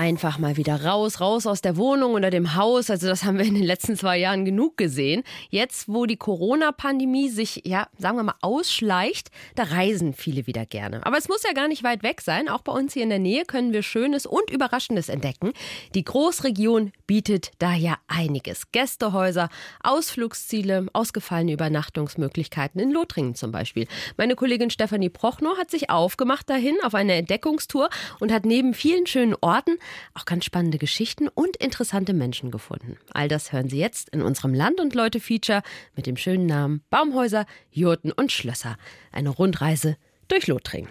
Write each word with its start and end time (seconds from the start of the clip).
Einfach 0.00 0.38
mal 0.38 0.56
wieder 0.56 0.82
raus, 0.82 1.20
raus 1.20 1.46
aus 1.46 1.60
der 1.60 1.76
Wohnung 1.76 2.14
oder 2.14 2.30
dem 2.30 2.54
Haus. 2.54 2.88
Also 2.88 3.06
das 3.06 3.24
haben 3.24 3.36
wir 3.36 3.44
in 3.44 3.52
den 3.52 3.64
letzten 3.64 3.96
zwei 3.96 4.16
Jahren 4.16 4.46
genug 4.46 4.78
gesehen. 4.78 5.24
Jetzt, 5.50 5.90
wo 5.90 6.06
die 6.06 6.16
Corona-Pandemie 6.16 7.28
sich, 7.28 7.60
ja, 7.66 7.86
sagen 7.98 8.16
wir 8.16 8.22
mal, 8.22 8.36
ausschleicht, 8.40 9.30
da 9.56 9.64
reisen 9.64 10.14
viele 10.14 10.46
wieder 10.46 10.64
gerne. 10.64 11.04
Aber 11.04 11.18
es 11.18 11.28
muss 11.28 11.42
ja 11.42 11.52
gar 11.52 11.68
nicht 11.68 11.84
weit 11.84 12.02
weg 12.02 12.22
sein. 12.22 12.48
Auch 12.48 12.62
bei 12.62 12.72
uns 12.72 12.94
hier 12.94 13.02
in 13.02 13.10
der 13.10 13.18
Nähe 13.18 13.44
können 13.44 13.74
wir 13.74 13.82
Schönes 13.82 14.24
und 14.24 14.48
Überraschendes 14.48 15.10
entdecken. 15.10 15.52
Die 15.94 16.02
Großregion 16.02 16.92
bietet 17.06 17.50
da 17.58 17.74
ja 17.74 17.98
einiges. 18.08 18.72
Gästehäuser, 18.72 19.50
Ausflugsziele, 19.82 20.86
ausgefallene 20.94 21.52
Übernachtungsmöglichkeiten 21.52 22.80
in 22.80 22.90
Lothringen 22.90 23.34
zum 23.34 23.52
Beispiel. 23.52 23.86
Meine 24.16 24.34
Kollegin 24.34 24.70
Stefanie 24.70 25.10
Prochnow 25.10 25.58
hat 25.58 25.70
sich 25.70 25.90
aufgemacht 25.90 26.48
dahin 26.48 26.78
auf 26.84 26.94
eine 26.94 27.16
Entdeckungstour 27.16 27.90
und 28.18 28.32
hat 28.32 28.46
neben 28.46 28.72
vielen 28.72 29.06
schönen 29.06 29.36
Orten 29.42 29.76
auch 30.14 30.24
ganz 30.24 30.44
spannende 30.44 30.78
Geschichten 30.78 31.28
und 31.28 31.56
interessante 31.56 32.12
Menschen 32.12 32.50
gefunden. 32.50 32.96
All 33.12 33.28
das 33.28 33.52
hören 33.52 33.68
Sie 33.68 33.78
jetzt 33.78 34.10
in 34.10 34.22
unserem 34.22 34.54
Land 34.54 34.80
und 34.80 34.94
Leute 34.94 35.20
Feature 35.20 35.62
mit 35.96 36.06
dem 36.06 36.16
schönen 36.16 36.46
Namen 36.46 36.82
Baumhäuser, 36.90 37.46
Jurten 37.70 38.12
und 38.12 38.32
Schlösser. 38.32 38.76
Eine 39.12 39.30
Rundreise 39.30 39.96
durch 40.28 40.46
Lothringen. 40.46 40.88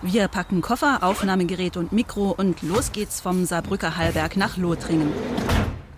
Wir 0.00 0.28
packen 0.28 0.60
Koffer, 0.60 1.02
Aufnahmegerät 1.02 1.76
und 1.76 1.92
Mikro 1.92 2.30
und 2.30 2.62
los 2.62 2.92
geht's 2.92 3.20
vom 3.20 3.44
Saarbrücker 3.44 3.96
Hallberg 3.96 4.36
nach 4.36 4.56
Lothringen. 4.56 5.12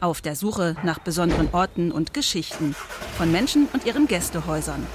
Auf 0.01 0.23
der 0.23 0.37
Suche 0.37 0.75
nach 0.83 0.99
besonderen 0.99 1.51
Orten 1.53 1.93
und 1.93 2.15
Geschichten 2.15 2.75
von 3.19 3.31
Menschen 3.31 3.69
und 3.75 3.85
ihren 3.85 4.07
Gästehäusern. 4.09 4.87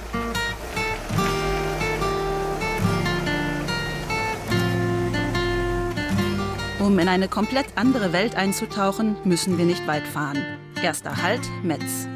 Um 6.86 7.00
in 7.00 7.08
eine 7.08 7.26
komplett 7.26 7.66
andere 7.74 8.12
Welt 8.12 8.36
einzutauchen, 8.36 9.16
müssen 9.24 9.58
wir 9.58 9.64
nicht 9.64 9.84
weit 9.88 10.06
fahren. 10.06 10.40
Erster 10.80 11.20
Halt, 11.20 11.40
Metz. 11.64 12.06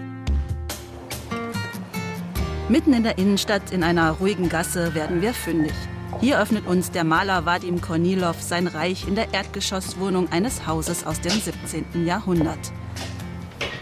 Mitten 2.68 2.92
in 2.92 3.02
der 3.02 3.18
Innenstadt 3.18 3.72
in 3.72 3.82
einer 3.82 4.12
ruhigen 4.12 4.48
Gasse 4.48 4.94
werden 4.94 5.22
wir 5.22 5.34
fündig. 5.34 5.72
Hier 6.20 6.40
öffnet 6.40 6.68
uns 6.68 6.92
der 6.92 7.02
Maler 7.02 7.44
Vadim 7.46 7.80
Kornilov 7.80 8.40
sein 8.40 8.68
Reich 8.68 9.08
in 9.08 9.16
der 9.16 9.34
Erdgeschosswohnung 9.34 10.30
eines 10.30 10.68
Hauses 10.68 11.04
aus 11.04 11.20
dem 11.20 11.32
17. 11.32 12.06
Jahrhundert. 12.06 12.70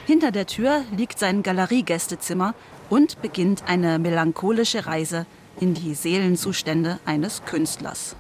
Hinter 0.06 0.30
der 0.30 0.46
Tür 0.46 0.84
liegt 0.96 1.18
sein 1.18 1.42
Galeriegästezimmer 1.42 2.54
und 2.88 3.20
beginnt 3.20 3.64
eine 3.66 3.98
melancholische 3.98 4.86
Reise 4.86 5.26
in 5.60 5.74
die 5.74 5.92
Seelenzustände 5.94 6.98
eines 7.04 7.44
Künstlers. 7.44 8.16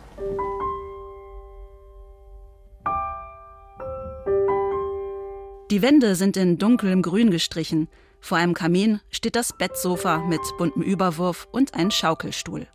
Die 5.70 5.82
Wände 5.82 6.14
sind 6.14 6.38
in 6.38 6.56
dunklem 6.56 7.02
Grün 7.02 7.30
gestrichen. 7.30 7.88
Vor 8.20 8.38
einem 8.38 8.54
Kamin 8.54 9.00
steht 9.10 9.36
das 9.36 9.52
Bettsofa 9.52 10.20
mit 10.20 10.40
buntem 10.56 10.82
Überwurf 10.82 11.46
und 11.52 11.74
ein 11.74 11.90
Schaukelstuhl. 11.90 12.66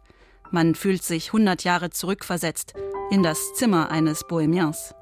Man 0.52 0.76
fühlt 0.76 1.02
sich 1.02 1.30
100 1.30 1.64
Jahre 1.64 1.90
zurückversetzt 1.90 2.76
in 3.10 3.24
das 3.24 3.56
Zimmer 3.56 3.90
eines 3.90 4.28
Bohemians. 4.28 4.94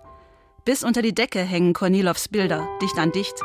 Bis 0.64 0.86
unter 0.86 1.02
die 1.02 1.14
Decke 1.14 1.42
hängen 1.42 1.74
Kornilows 1.74 2.30
Bilder, 2.30 2.66
dicht 2.82 2.98
an 2.98 3.12
dicht. 3.12 3.36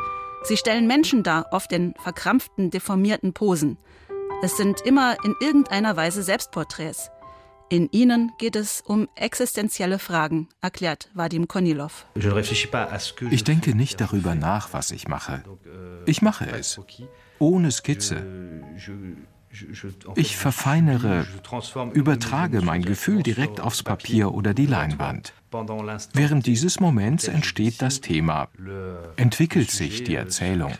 Sie 0.43 0.55
stellen 0.55 0.87
Menschen 0.87 1.23
dar, 1.23 1.47
oft 1.51 1.73
in 1.73 1.93
verkrampften, 2.01 2.69
deformierten 2.69 3.33
Posen. 3.33 3.77
Es 4.41 4.55
sind 4.55 4.79
immer 4.79 5.17
in 5.25 5.35
irgendeiner 5.41 5.97
Weise 5.97 6.23
Selbstporträts. 6.23 7.11
In 7.69 7.89
ihnen 7.91 8.31
geht 8.37 8.55
es 8.55 8.81
um 8.85 9.09
existenzielle 9.15 9.99
Fragen, 9.99 10.47
erklärt 10.61 11.09
Vadim 11.13 11.47
Kornilov. 11.49 12.05
Ich 13.29 13.43
denke 13.43 13.75
nicht 13.75 13.99
darüber 13.99 14.35
nach, 14.35 14.71
was 14.71 14.91
ich 14.91 15.07
mache. 15.07 15.43
Ich 16.05 16.21
mache 16.21 16.45
es. 16.49 16.79
Ohne 17.39 17.71
Skizze. 17.71 18.25
Ich 20.15 20.37
verfeinere, 20.37 21.25
übertrage 21.93 22.61
mein 22.61 22.83
Gefühl 22.83 23.23
direkt 23.23 23.59
aufs 23.59 23.83
Papier 23.83 24.33
oder 24.33 24.53
die 24.53 24.65
Leinwand. 24.65 25.33
Während 26.13 26.45
dieses 26.45 26.79
Moments 26.79 27.27
entsteht 27.27 27.81
das 27.81 28.01
Thema, 28.01 28.47
entwickelt 29.17 29.71
sich 29.71 30.03
die 30.03 30.15
Erzählung. 30.15 30.73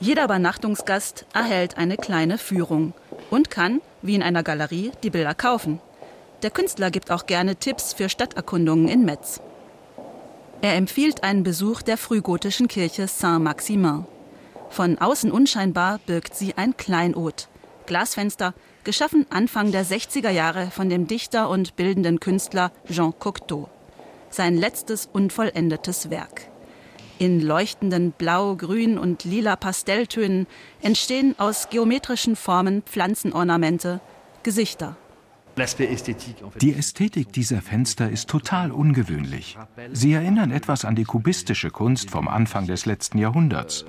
Jeder 0.00 0.24
Übernachtungsgast 0.24 1.26
erhält 1.34 1.76
eine 1.76 1.96
kleine 1.96 2.38
Führung 2.38 2.94
und 3.28 3.50
kann, 3.50 3.82
wie 4.02 4.14
in 4.14 4.22
einer 4.22 4.42
Galerie, 4.42 4.92
die 5.02 5.10
Bilder 5.10 5.34
kaufen. 5.34 5.80
Der 6.42 6.50
Künstler 6.50 6.90
gibt 6.90 7.10
auch 7.10 7.26
gerne 7.26 7.56
Tipps 7.56 7.92
für 7.92 8.08
Stadterkundungen 8.08 8.88
in 8.88 9.04
Metz. 9.04 9.40
Er 10.62 10.76
empfiehlt 10.76 11.22
einen 11.22 11.42
Besuch 11.42 11.82
der 11.82 11.96
frühgotischen 11.96 12.68
Kirche 12.68 13.08
Saint-Maximin. 13.08 14.04
Von 14.68 14.98
außen 14.98 15.32
unscheinbar 15.32 15.98
birgt 16.06 16.34
sie 16.34 16.54
ein 16.56 16.76
Kleinod. 16.76 17.48
Glasfenster, 17.86 18.54
geschaffen 18.84 19.26
Anfang 19.30 19.72
der 19.72 19.84
60er 19.84 20.30
Jahre 20.30 20.70
von 20.70 20.88
dem 20.88 21.06
Dichter 21.06 21.48
und 21.48 21.76
bildenden 21.76 22.20
Künstler 22.20 22.72
Jean 22.88 23.12
Cocteau. 23.18 23.68
Sein 24.28 24.56
letztes 24.56 25.08
unvollendetes 25.12 26.10
Werk. 26.10 26.49
In 27.20 27.42
leuchtenden 27.42 28.12
Blau, 28.12 28.56
Grün 28.56 28.96
und 28.96 29.24
lila 29.24 29.54
Pastelltönen 29.54 30.46
entstehen 30.80 31.34
aus 31.36 31.68
geometrischen 31.68 32.34
Formen 32.34 32.80
Pflanzenornamente, 32.80 34.00
Gesichter. 34.42 34.96
Die 36.62 36.74
Ästhetik 36.74 37.30
dieser 37.34 37.60
Fenster 37.60 38.08
ist 38.08 38.30
total 38.30 38.72
ungewöhnlich. 38.72 39.58
Sie 39.92 40.14
erinnern 40.14 40.50
etwas 40.50 40.86
an 40.86 40.94
die 40.94 41.04
kubistische 41.04 41.68
Kunst 41.68 42.10
vom 42.10 42.26
Anfang 42.26 42.66
des 42.66 42.86
letzten 42.86 43.18
Jahrhunderts. 43.18 43.84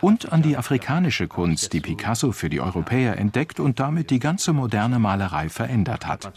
Und 0.00 0.32
an 0.32 0.42
die 0.42 0.56
afrikanische 0.56 1.28
Kunst, 1.28 1.72
die 1.72 1.80
Picasso 1.80 2.32
für 2.32 2.48
die 2.48 2.60
Europäer 2.60 3.18
entdeckt 3.18 3.60
und 3.60 3.80
damit 3.80 4.10
die 4.10 4.18
ganze 4.18 4.52
moderne 4.52 4.98
Malerei 4.98 5.48
verändert 5.48 6.06
hat. 6.06 6.32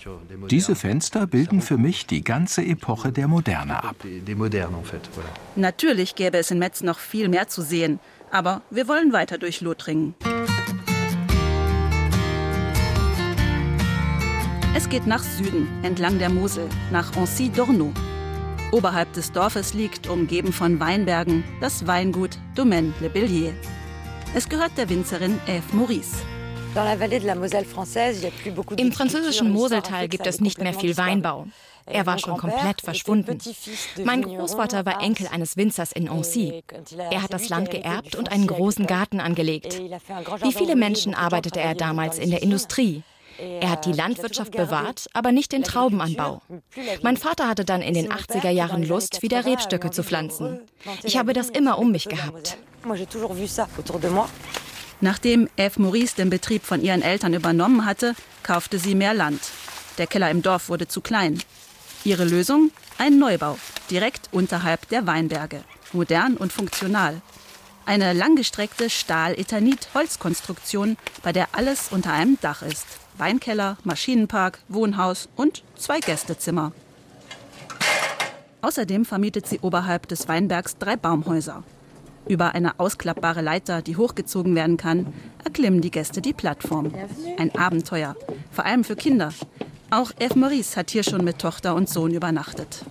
Diese 0.50 0.76
Fenster 0.76 1.28
bilden 1.28 1.62
für 1.62 1.78
mich 1.78 2.08
die 2.08 2.24
ganze 2.24 2.64
Epoche 2.64 3.12
der 3.12 3.28
Moderne 3.28 3.84
ab. 3.84 3.96
Natürlich 5.56 6.16
gäbe 6.16 6.38
es 6.38 6.52
in 6.52 6.60
Metz 6.60 6.82
noch 6.82 7.00
viel 7.00 7.30
mehr 7.30 7.48
zu 7.48 7.62
sehen, 7.62 8.00
aber 8.32 8.62
wir 8.70 8.88
wollen 8.88 9.14
weiter 9.14 9.38
durch 9.38 9.62
Lothringen. 9.62 10.16
Es 14.76 14.90
geht 14.90 15.08
nach 15.08 15.24
Süden, 15.24 15.68
entlang 15.82 16.20
der 16.20 16.30
Mosel, 16.30 16.70
nach 16.92 17.16
Ancy-Dornoux. 17.16 17.94
Oberhalb 18.72 19.14
des 19.14 19.32
Dorfes 19.32 19.74
liegt, 19.74 20.08
umgeben 20.08 20.52
von 20.52 20.82
Weinbergen, 20.82 21.46
das 21.62 21.88
Weingut 21.88 22.38
Domaine 22.54 22.94
Le 23.00 23.10
Bellier. 23.10 23.54
Es 24.36 24.50
gehört 24.50 24.78
der 24.78 24.90
Winzerin 24.90 25.40
Eve 25.48 25.64
Maurice. 25.72 26.18
Im 28.76 28.92
französischen 28.92 29.52
Moseltal 29.52 30.10
gibt 30.10 30.28
es 30.28 30.42
nicht 30.42 30.60
mehr 30.60 30.74
viel 30.74 30.98
Weinbau. 30.98 31.48
Er 31.86 32.06
war 32.06 32.20
schon 32.20 32.38
komplett 32.38 32.82
verschwunden. 32.82 33.38
Mein 34.04 34.22
Großvater 34.24 34.86
war 34.86 35.02
Enkel 35.02 35.28
eines 35.28 35.56
Winzers 35.56 35.94
in 35.94 36.10
Ancy. 36.10 36.62
Er 37.10 37.24
hat 37.24 37.34
das 37.34 37.48
Land 37.48 37.72
geerbt 37.72 38.18
und 38.18 38.34
einen 38.34 38.48
großen 38.48 38.86
Garten 38.86 39.22
angelegt. 39.22 39.80
Wie 40.42 40.54
viele 40.54 40.76
Menschen 40.76 41.16
arbeitete 41.16 41.62
er 41.62 41.74
damals 41.74 42.20
in 42.20 42.32
der 42.32 42.44
Industrie? 42.44 43.02
Er 43.38 43.70
hat 43.70 43.86
die 43.86 43.92
Landwirtschaft 43.92 44.52
bewahrt, 44.52 45.08
aber 45.14 45.32
nicht 45.32 45.52
den 45.52 45.64
Traubenanbau. 45.64 46.42
Mein 47.02 47.18
Vater 47.18 47.48
hatte 47.48 47.66
dann 47.66 47.82
in 47.82 47.94
den 47.94 48.12
80er 48.12 48.50
Jahren 48.50 48.84
Lust, 48.84 49.22
wieder 49.22 49.46
Rebstöcke 49.46 49.92
zu 49.92 50.04
pflanzen. 50.04 50.62
Ich 51.04 51.18
habe 51.18 51.34
das 51.34 51.50
immer 51.50 51.78
um 51.78 51.92
mich 51.92 52.10
gehabt. 52.10 52.58
Nachdem 55.00 55.48
Eve 55.58 55.80
Maurice 55.82 56.16
den 56.16 56.32
Betrieb 56.32 56.64
von 56.64 56.82
ihren 56.82 57.04
Eltern 57.04 57.34
übernommen 57.34 57.86
hatte, 57.86 58.16
kaufte 58.44 58.80
sie 58.80 58.96
mehr 58.96 59.14
Land. 59.14 59.42
Der 59.98 60.08
Keller 60.08 60.32
im 60.32 60.42
Dorf 60.42 60.70
wurde 60.70 60.88
zu 60.88 61.02
klein. 61.02 61.44
Ihre 62.04 62.24
Lösung? 62.24 62.72
Ein 62.98 63.20
Neubau, 63.20 63.60
direkt 63.92 64.30
unterhalb 64.32 64.88
der 64.90 65.06
Weinberge. 65.06 65.62
Modern 65.94 66.36
und 66.38 66.52
funktional. 66.52 67.22
Eine 67.86 68.14
langgestreckte 68.14 68.90
Stahl-Ethanit-Holzkonstruktion, 68.90 70.98
bei 71.24 71.32
der 71.32 71.50
alles 71.54 71.90
unter 71.92 72.12
einem 72.12 72.40
Dach 72.42 72.64
ist. 72.64 72.88
Weinkeller, 73.18 73.78
Maschinenpark, 73.84 74.60
Wohnhaus 74.68 75.30
und 75.36 75.64
zwei 75.76 76.00
Gästezimmer. 76.00 76.72
Außerdem 78.62 79.06
vermietet 79.06 79.48
sie 79.48 79.60
oberhalb 79.60 80.08
des 80.08 80.28
Weinbergs 80.28 80.78
drei 80.78 80.96
Baumhäuser. 80.96 81.64
Über 82.28 82.54
eine 82.54 82.80
ausklappbare 82.80 83.42
Leiter, 83.42 83.82
die 83.82 83.96
hochgezogen 83.96 84.56
werden 84.56 84.78
kann, 84.78 85.14
erklimmen 85.44 85.82
die 85.82 85.92
Gäste 85.92 86.22
die 86.22 86.34
Plattform. 86.34 86.94
Ein 87.38 87.56
Abenteuer, 87.56 88.16
vor 88.52 88.66
allem 88.66 88.84
für 88.84 88.96
Kinder. 88.96 89.34
Auch 89.90 90.12
Eve 90.20 90.38
Maurice 90.38 90.76
hat 90.76 90.92
hier 90.92 91.04
schon 91.04 91.24
mit 91.24 91.40
Tochter 91.40 91.76
und 91.76 91.88
Sohn 91.88 92.12
übernachtet. 92.12 92.84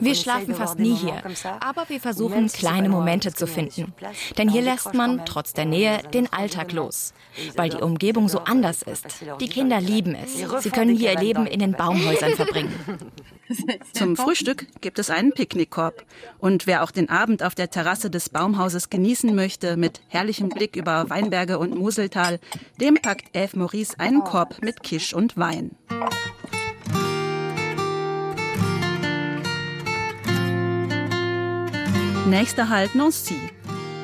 Wir 0.00 0.14
schlafen 0.14 0.54
fast 0.54 0.78
nie 0.78 0.94
hier, 0.94 1.22
aber 1.60 1.88
wir 1.88 2.00
versuchen, 2.00 2.46
kleine 2.48 2.88
Momente 2.88 3.32
zu 3.32 3.46
finden. 3.46 3.92
Denn 4.36 4.48
hier 4.48 4.62
lässt 4.62 4.94
man, 4.94 5.26
trotz 5.26 5.52
der 5.52 5.64
Nähe, 5.64 5.98
den 6.14 6.32
Alltag 6.32 6.72
los, 6.72 7.12
weil 7.56 7.70
die 7.70 7.82
Umgebung 7.82 8.28
so 8.28 8.40
anders 8.40 8.82
ist. 8.82 9.06
Die 9.40 9.48
Kinder 9.48 9.80
lieben 9.80 10.14
es. 10.14 10.38
Sie 10.62 10.70
können 10.70 10.96
hier 10.96 11.08
ihr 11.12 11.18
Leben 11.18 11.46
in 11.46 11.60
den 11.60 11.72
Baumhäusern 11.72 12.34
verbringen. 12.34 12.72
Zum 13.92 14.16
Frühstück 14.16 14.66
gibt 14.80 14.98
es 14.98 15.10
einen 15.10 15.32
Picknickkorb. 15.32 16.04
Und 16.38 16.66
wer 16.66 16.82
auch 16.82 16.90
den 16.90 17.08
Abend 17.08 17.42
auf 17.42 17.54
der 17.54 17.70
Terrasse 17.70 18.10
des 18.10 18.28
Baumhauses 18.28 18.90
genießen 18.90 19.34
möchte, 19.34 19.76
mit 19.76 20.02
herrlichem 20.08 20.50
Blick 20.50 20.76
über 20.76 21.08
Weinberge 21.08 21.58
und 21.58 21.74
Moseltal, 21.74 22.40
dem 22.80 22.96
packt 22.96 23.34
Eve 23.34 23.58
Maurice 23.58 23.98
einen 23.98 24.22
Korb 24.24 24.62
mit 24.62 24.82
Kisch 24.82 25.14
und 25.14 25.36
Wein. 25.36 25.70
Nächster 32.28 32.68
Halt 32.68 32.94
Nancy. 32.94 33.40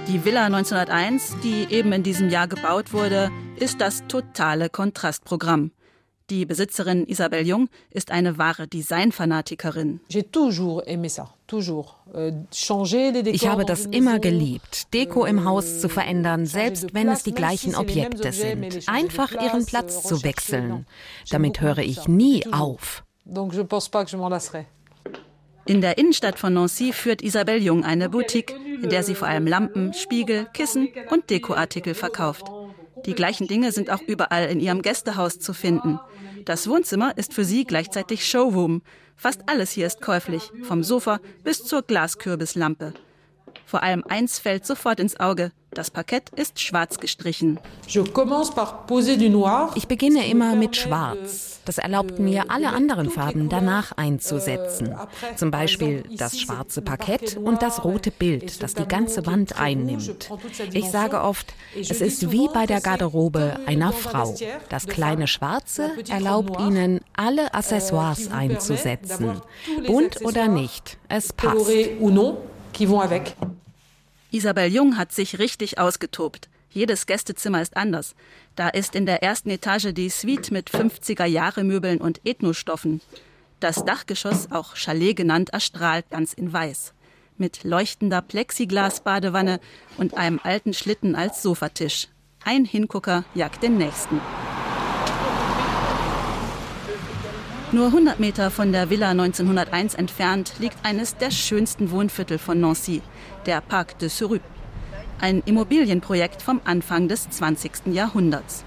Die 0.09 0.25
Villa 0.25 0.47
1901, 0.47 1.37
die 1.43 1.67
eben 1.71 1.93
in 1.93 2.03
diesem 2.03 2.31
Jahr 2.31 2.49
gebaut 2.49 2.95
wurde, 2.95 3.31
ist 3.57 3.83
das 3.83 4.03
totale 4.09 4.71
Kontrastprogramm. 4.71 5.73
Die 6.31 6.47
Besitzerin 6.47 7.05
Isabelle 7.07 7.43
Jung 7.43 7.69
ist 7.91 8.11
eine 8.11 8.39
wahre 8.39 8.67
Designfanatikerin. 8.67 10.01
Euh, 12.15 12.33
ich 13.27 13.47
habe 13.47 13.67
das 13.67 13.85
immer 13.85 14.19
geliebt, 14.19 14.95
Deko 14.95 15.27
im 15.27 15.45
Haus 15.45 15.81
zu 15.81 15.91
verändern, 15.91 16.47
selbst 16.47 16.95
wenn 16.95 17.11
es 17.11 17.25
die 17.25 17.35
gleichen 17.35 17.75
Objekte 17.75 18.33
sind. 18.33 18.89
Einfach 18.89 19.33
ihren 19.33 19.67
Platz 19.67 20.03
zu 20.03 20.25
wechseln. 20.25 20.87
Damit 21.29 21.61
höre 21.61 21.81
ich 21.81 22.09
nie 22.09 22.47
auf. 22.51 23.05
In 25.67 25.81
der 25.81 25.97
Innenstadt 25.97 26.39
von 26.39 26.53
Nancy 26.53 26.93
führt 26.93 27.23
Isabelle 27.23 27.59
Jung 27.59 27.85
eine 27.85 28.11
Boutique, 28.11 28.55
in 28.83 28.91
der 28.91 29.03
sie 29.03 29.15
vor 29.15 29.29
allem 29.29 29.47
Lampen, 29.47 29.95
Spiegel, 29.95 30.47
Kissen 30.53 30.89
und 31.11 31.31
Dekoartikel 31.31 31.95
verkauft. 31.95 32.47
Die 33.07 33.15
gleichen 33.15 33.47
Dinge 33.47 33.73
sind 33.73 33.91
auch 33.91 34.03
überall 34.03 34.49
in 34.49 34.61
ihrem 34.61 34.83
Gästehaus 34.83 35.39
zu 35.39 35.55
finden. 35.55 35.99
Das 36.45 36.69
Wohnzimmer 36.69 37.17
ist 37.17 37.33
für 37.33 37.45
sie 37.45 37.65
gleichzeitig 37.65 38.27
Showroom. 38.27 38.83
Fast 39.17 39.43
alles 39.47 39.71
hier 39.71 39.87
ist 39.87 40.03
käuflich, 40.03 40.53
vom 40.63 40.83
Sofa 40.83 41.21
bis 41.43 41.65
zur 41.65 41.83
Glaskürbislampe. 41.83 42.93
Vor 43.67 43.83
allem 43.83 44.05
eins 44.09 44.39
fällt 44.39 44.67
sofort 44.67 45.01
ins 45.01 45.19
Auge. 45.19 45.53
Das 45.75 45.91
Parkett 45.91 46.31
ist 46.31 46.61
schwarz 46.61 47.01
gestrichen. 47.01 47.59
Ich 49.75 49.89
beginne 49.89 50.27
immer 50.29 50.55
mit 50.55 50.77
Schwarz. 50.77 51.61
Das 51.65 51.79
erlaubt 51.79 52.21
mir, 52.21 52.45
alle 52.49 52.69
anderen 52.69 53.11
Farben 53.11 53.49
danach 53.49 53.91
einzusetzen. 53.97 54.95
Zum 55.35 55.51
Beispiel 55.51 56.05
das 56.17 56.39
schwarze 56.39 56.81
Parkett 56.81 57.37
und 57.37 57.61
das 57.63 57.85
rote 57.85 58.13
Bild, 58.13 58.63
das 58.63 58.75
die 58.75 58.87
ganze 58.87 59.27
Wand 59.27 59.59
einnimmt. 59.59 60.29
Ich 60.73 60.91
sage 60.91 61.23
oft, 61.23 61.55
es 61.77 62.01
ist 62.01 62.31
wie 62.31 62.49
bei 62.49 62.67
der 62.67 62.81
Garderobe 62.81 63.59
einer 63.67 63.93
Frau. 63.93 64.37
Das 64.69 64.87
kleine 64.87 65.27
Schwarze 65.27 65.91
erlaubt 66.09 66.61
ihnen, 66.61 67.01
alle 67.17 67.53
Accessoires 67.53 68.31
einzusetzen. 68.31 69.41
Bunt 69.87 70.25
oder 70.25 70.47
nicht, 70.47 70.99
es 71.09 71.33
passt 71.33 71.69
qui 72.75 72.87
vont 72.87 73.01
avec. 73.01 73.35
Isabel 74.31 74.71
Jung 74.71 74.99
hat 74.99 75.13
sich 75.13 75.39
richtig 75.39 75.79
ausgetobt. 75.79 76.49
Jedes 76.71 77.07
Gästezimmer 77.07 77.63
ist 77.63 77.77
anders. 77.77 78.17
Da 78.57 78.69
ist 78.69 78.97
in 78.97 79.07
der 79.07 79.23
ersten 79.23 79.49
Etage 79.49 79.95
die 79.95 80.11
Suite 80.11 80.51
mit 80.51 80.71
50er-Jahre-Möbeln 80.71 82.01
und 82.01 82.21
Ethnostoffen. 82.25 83.01
Das 83.61 83.85
Dachgeschoss, 83.85 84.51
auch 84.51 84.75
Chalet 84.75 85.17
genannt, 85.17 85.51
erstrahlt 85.51 86.11
ganz 86.11 86.33
in 86.33 86.53
weiß. 86.53 86.93
Mit 87.39 87.63
leuchtender 87.63 88.21
Plexiglas-Badewanne 88.23 89.61
und 89.97 90.15
einem 90.15 90.41
alten 90.43 90.75
Schlitten 90.75 91.15
als 91.15 91.43
Sofatisch. 91.43 92.09
Ein 92.45 92.65
Hingucker 92.65 93.25
jagt 93.35 93.63
den 93.63 93.79
nächsten. 93.79 94.21
Nur 97.75 97.87
100 97.87 98.21
Meter 98.21 98.53
von 98.53 98.71
der 98.71 98.89
Villa 98.89 99.11
1901 99.11 99.95
entfernt 99.97 100.53
liegt 100.61 100.77
eines 100.85 101.17
der 101.17 101.33
schönsten 101.33 101.91
Wohnviertel 101.91 102.39
von 102.39 102.61
Nancy, 102.61 103.03
der 103.47 103.61
Parc 103.61 103.99
de 103.99 104.09
Surup. 104.09 104.43
Ein 105.21 105.43
Immobilienprojekt 105.45 106.41
vom 106.41 106.61
Anfang 106.65 107.09
des 107.09 107.29
20. 107.31 107.87
Jahrhunderts. 107.87 108.63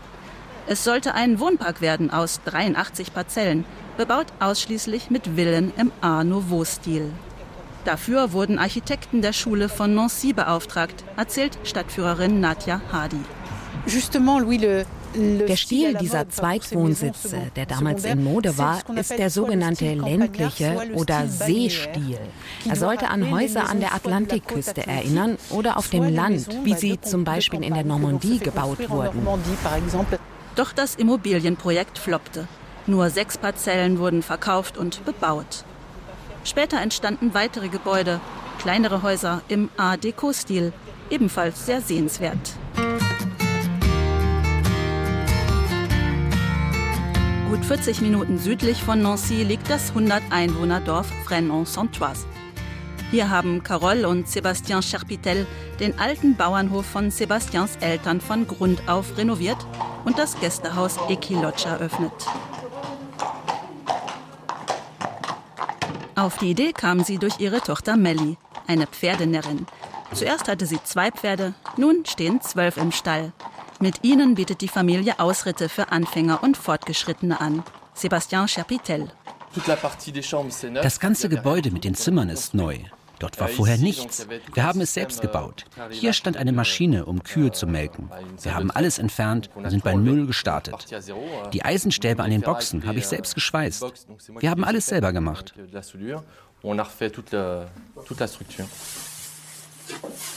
Es 0.67 0.83
sollte 0.83 1.13
ein 1.13 1.39
Wohnpark 1.39 1.79
werden 1.79 2.11
aus 2.11 2.41
83 2.43 3.13
Parzellen, 3.13 3.63
bebaut 3.95 4.27
ausschließlich 4.41 5.09
mit 5.09 5.37
Villen 5.37 5.71
im 5.77 5.93
Art 6.01 6.27
Nouveau-Stil. 6.27 7.09
Dafür 7.85 8.33
wurden 8.33 8.59
Architekten 8.59 9.21
der 9.21 9.31
Schule 9.31 9.69
von 9.69 9.95
Nancy 9.95 10.33
beauftragt, 10.33 11.05
erzählt 11.15 11.57
Stadtführerin 11.63 12.41
Nadja 12.41 12.81
Hadi. 12.91 13.23
Justement, 13.85 14.41
Louis 14.41 14.57
le, 14.57 14.85
der 15.17 15.55
Stil 15.55 15.95
dieser 15.95 16.29
Zweitwohnsitze, 16.29 17.51
der 17.55 17.65
damals 17.65 18.05
in 18.05 18.23
Mode 18.23 18.57
war, 18.57 18.81
ist 18.95 19.11
der 19.11 19.29
sogenannte 19.29 19.93
ländliche 19.93 20.91
oder 20.93 21.27
Seestil. 21.27 22.19
Er 22.67 22.75
sollte 22.75 23.09
an 23.09 23.31
Häuser 23.31 23.69
an 23.69 23.79
der 23.79 23.95
Atlantikküste 23.95 24.85
erinnern 24.85 25.37
oder 25.49 25.77
auf 25.77 25.89
dem 25.89 26.03
Land, 26.13 26.47
wie 26.63 26.75
sie 26.75 27.01
zum 27.01 27.23
Beispiel 27.23 27.63
in 27.63 27.73
der 27.73 27.83
Normandie 27.83 28.39
gebaut 28.39 28.89
wurden. 28.89 29.25
Doch 30.55 30.71
das 30.71 30.95
Immobilienprojekt 30.95 31.97
floppte. 31.97 32.47
Nur 32.85 33.09
sechs 33.09 33.37
Parzellen 33.37 33.99
wurden 33.99 34.23
verkauft 34.23 34.77
und 34.77 35.03
bebaut. 35.03 35.65
Später 36.43 36.79
entstanden 36.79 37.33
weitere 37.33 37.67
Gebäude, 37.67 38.21
kleinere 38.59 39.01
Häuser 39.01 39.41
im 39.49 39.69
Art 39.77 40.03
Deco-Stil, 40.03 40.71
ebenfalls 41.09 41.65
sehr 41.65 41.81
sehenswert. 41.81 42.55
Gut 47.49 47.63
40 47.63 48.01
Minuten 48.01 48.37
südlich 48.37 48.83
von 48.83 49.01
Nancy 49.01 49.43
liegt 49.43 49.69
das 49.69 49.93
100-Einwohner-Dorf 49.93 51.07
Fresnon-Santoise. 51.23 52.25
Hier 53.09 53.29
haben 53.29 53.63
Carole 53.63 54.05
und 54.09 54.27
Sébastien 54.27 54.81
Charpitel 54.81 55.47
den 55.79 55.97
alten 55.97 56.35
Bauernhof 56.35 56.85
von 56.85 57.09
Sébastiens 57.09 57.77
Eltern 57.79 58.19
von 58.19 58.47
Grund 58.47 58.89
auf 58.89 59.17
renoviert 59.17 59.65
und 60.03 60.19
das 60.19 60.37
Gästehaus 60.41 60.97
Equilodge 61.07 61.69
eröffnet. 61.69 62.11
Auf 66.15 66.37
die 66.39 66.51
Idee 66.51 66.73
kam 66.73 67.01
sie 67.05 67.17
durch 67.17 67.39
ihre 67.39 67.61
Tochter 67.61 67.95
Melly, 67.95 68.35
eine 68.67 68.87
Pferdenärrin. 68.87 69.65
Zuerst 70.11 70.49
hatte 70.49 70.65
sie 70.65 70.83
zwei 70.83 71.11
Pferde, 71.11 71.53
nun 71.77 72.05
stehen 72.05 72.41
zwölf 72.41 72.75
im 72.75 72.91
Stall. 72.91 73.31
Mit 73.79 74.03
ihnen 74.03 74.33
bietet 74.35 74.61
die 74.61 74.67
Familie 74.67 75.19
Ausritte 75.19 75.69
für 75.69 75.91
Anfänger 75.91 76.41
und 76.41 76.57
Fortgeschrittene 76.57 77.39
an. 77.39 77.63
Sébastien 77.95 78.47
Chapitel. 78.47 79.07
Das 80.81 80.99
ganze 80.99 81.29
Gebäude 81.29 81.71
mit 81.71 81.83
den 81.83 81.95
Zimmern 81.95 82.29
ist 82.29 82.53
neu. 82.53 82.79
Dort 83.19 83.39
war 83.39 83.47
vorher 83.47 83.77
nichts. 83.77 84.27
Wir 84.53 84.63
haben 84.63 84.81
es 84.81 84.93
selbst 84.93 85.21
gebaut. 85.21 85.65
Hier 85.89 86.13
stand 86.13 86.37
eine 86.37 86.51
Maschine, 86.51 87.05
um 87.05 87.23
Kühe 87.23 87.51
zu 87.51 87.65
melken. 87.65 88.09
Wir 88.41 88.53
haben 88.53 88.69
alles 88.71 88.99
entfernt 88.99 89.49
und 89.55 89.69
sind 89.69 89.83
bei 89.83 89.95
Null 89.95 90.27
gestartet. 90.27 90.85
Die 91.53 91.65
Eisenstäbe 91.65 92.23
an 92.23 92.29
den 92.29 92.41
Boxen 92.41 92.85
habe 92.85 92.99
ich 92.99 93.07
selbst 93.07 93.35
geschweißt. 93.35 93.85
Wir 94.39 94.49
haben 94.49 94.63
alles 94.63 94.87
selber 94.87 95.13
gemacht. 95.13 95.53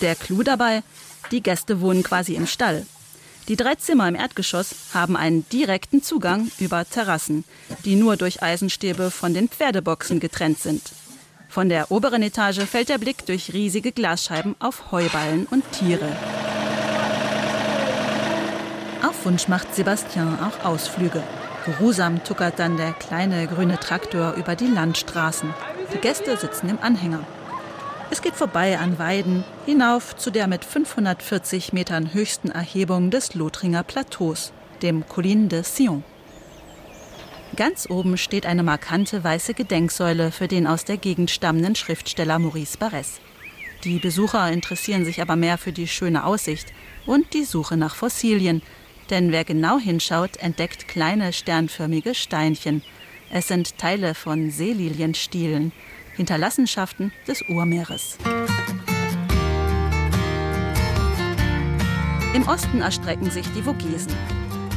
Der 0.00 0.14
Clou 0.14 0.42
dabei, 0.42 0.82
die 1.30 1.42
Gäste 1.42 1.80
wohnen 1.80 2.02
quasi 2.02 2.35
im 2.35 2.47
Stall. 2.47 2.87
Die 3.50 3.57
drei 3.57 3.75
Zimmer 3.75 4.07
im 4.07 4.14
Erdgeschoss 4.14 4.76
haben 4.95 5.16
einen 5.16 5.45
direkten 5.49 6.04
Zugang 6.04 6.52
über 6.61 6.88
Terrassen, 6.88 7.42
die 7.85 7.97
nur 7.97 8.16
durch 8.16 8.45
Eisenstäbe 8.45 9.11
von 9.11 9.35
den 9.35 9.49
Pferdeboxen 9.49 10.21
getrennt 10.21 10.61
sind. 10.61 10.92
Von 11.49 11.69
der 11.69 11.90
oberen 11.90 12.23
Etage 12.23 12.61
fällt 12.61 12.90
der 12.90 12.99
Blick 12.99 13.26
durch 13.26 13.52
riesige 13.52 13.90
Glasscheiben 13.90 14.54
auf 14.61 14.92
Heuballen 14.92 15.47
und 15.50 15.64
Tiere. 15.73 16.16
Auf 19.02 19.25
Wunsch 19.25 19.49
macht 19.49 19.75
Sebastian 19.75 20.38
auch 20.38 20.64
Ausflüge. 20.64 21.21
Geruhsam 21.66 22.23
tuckert 22.23 22.61
dann 22.61 22.76
der 22.76 22.92
kleine 22.92 23.49
grüne 23.49 23.80
Traktor 23.80 24.35
über 24.35 24.54
die 24.54 24.69
Landstraßen. 24.69 25.52
Die 25.92 25.99
Gäste 25.99 26.37
sitzen 26.37 26.69
im 26.69 26.78
Anhänger. 26.80 27.26
Es 28.12 28.23
geht 28.23 28.35
vorbei 28.35 28.76
an 28.76 28.99
Weiden, 28.99 29.45
hinauf 29.67 30.17
zu 30.17 30.33
der 30.33 30.49
mit 30.49 30.64
540 30.64 31.73
Metern 31.73 32.12
höchsten 32.12 32.50
Erhebung 32.50 33.12
des 33.12 33.35
Lothringer 33.35 33.85
Plateaus, 33.85 34.52
dem 34.83 35.07
Colline 35.07 35.47
de 35.47 35.62
Sion. 35.62 36.02
Ganz 37.55 37.88
oben 37.88 38.17
steht 38.17 38.47
eine 38.47 38.64
markante 38.64 39.23
weiße 39.23 39.55
Gedenksäule 39.55 40.33
für 40.33 40.49
den 40.49 40.67
aus 40.67 40.85
der 40.85 40.97
Gegend 40.97 41.31
stammenden 41.31 41.76
Schriftsteller 41.76 42.40
Maurice 42.40 42.79
Barrès. 42.79 43.21
Die 43.85 44.00
Besucher 44.00 44.50
interessieren 44.50 45.05
sich 45.05 45.23
aber 45.23 45.37
mehr 45.37 45.57
für 45.57 45.73
die 45.73 45.87
schöne 45.87 46.25
Aussicht 46.25 46.73
und 47.07 47.33
die 47.33 47.45
Suche 47.45 47.76
nach 47.76 47.95
Fossilien, 47.95 48.61
denn 49.11 49.31
wer 49.31 49.45
genau 49.45 49.79
hinschaut, 49.79 50.37
entdeckt 50.38 50.88
kleine 50.88 51.33
sternförmige 51.33 52.17
Steinchen, 52.17 52.83
Es 53.33 53.47
sind 53.47 53.79
Teile 53.79 54.17
von 54.17 54.50
Seelilienstielen, 54.50 55.71
Hinterlassenschaften 56.21 57.12
des 57.27 57.41
Urmeeres. 57.49 58.19
Im 62.35 62.47
Osten 62.47 62.83
erstrecken 62.83 63.31
sich 63.31 63.47
die 63.57 63.62
Vogesen. 63.62 64.12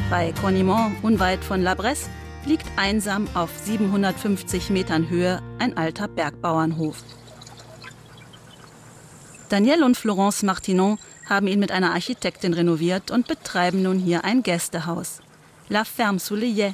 Bei 0.09 0.31
Cornimont, 0.39 1.03
unweit 1.03 1.43
von 1.43 1.61
La 1.61 1.75
Bresse, 1.75 2.09
liegt 2.45 2.65
einsam 2.77 3.27
auf 3.33 3.49
750 3.61 4.69
Metern 4.69 5.09
Höhe 5.09 5.41
ein 5.59 5.75
alter 5.75 6.07
Bergbauernhof. 6.07 7.03
Danielle 9.49 9.83
und 9.83 9.97
Florence 9.97 10.43
Martinon 10.43 10.97
haben 11.27 11.47
ihn 11.47 11.59
mit 11.59 11.73
einer 11.73 11.91
Architektin 11.91 12.53
renoviert 12.53 13.11
und 13.11 13.27
betreiben 13.27 13.83
nun 13.83 13.99
hier 13.99 14.23
ein 14.23 14.43
Gästehaus. 14.43 15.19
La 15.67 15.83
Ferme 15.83 16.19
les 16.29 16.73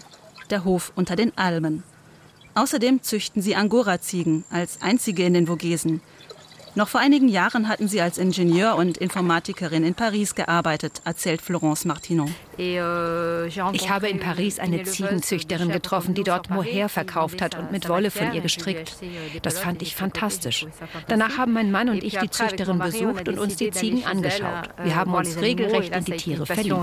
der 0.52 0.64
Hof 0.64 0.92
unter 0.96 1.16
den 1.16 1.36
Almen. 1.40 1.84
Außerdem 2.56 3.02
züchten 3.04 3.42
sie 3.42 3.56
Angora-Ziegen 3.56 4.44
als 4.50 4.82
einzige 4.82 5.24
in 5.24 5.34
den 5.34 5.48
Vogesen. 5.48 6.02
Noch 6.76 6.88
vor 6.88 7.02
einigen 7.02 7.28
Jahren 7.28 7.68
hatten 7.68 7.88
sie 7.88 8.00
als 8.00 8.18
Ingenieur 8.18 8.76
und 8.76 8.98
Informatikerin 8.98 9.84
in 9.84 9.96
Paris 9.96 10.36
gearbeitet, 10.36 11.02
erzählt 11.04 11.42
Florence 11.42 11.84
Martinon. 11.86 12.34
Euh, 12.60 13.48
ich 13.48 13.90
habe 13.90 14.08
in 14.08 14.20
Paris 14.20 14.60
eine 14.60 14.84
Ziegenzüchterin 14.84 15.70
getroffen, 15.70 16.14
die 16.14 16.24
dort 16.24 16.50
Mohair 16.50 16.88
verkauft 16.88 17.42
hat 17.42 17.58
und 17.58 17.72
mit 17.72 17.90
Wolle 17.90 18.12
von 18.12 18.34
ihr 18.34 18.42
gestrickt. 18.42 18.98
Das 19.42 19.60
fand 19.60 19.82
ich 19.82 19.96
fantastisch. 19.96 20.68
Danach 21.08 21.38
haben 21.38 21.54
mein 21.54 21.72
Mann 21.72 21.90
und 21.90 22.04
ich 22.04 22.18
die 22.18 22.30
Züchterin 22.30 22.80
besucht 22.80 23.28
und 23.28 23.40
uns 23.40 23.56
die 23.56 23.72
Ziegen 23.72 24.06
angeschaut. 24.06 24.70
Wir 24.84 24.96
haben 24.96 25.14
uns 25.14 25.42
regelrecht 25.42 25.96
in 25.96 26.06
die 26.06 26.18
Tiere 26.18 26.46
verliebt. 26.46 26.76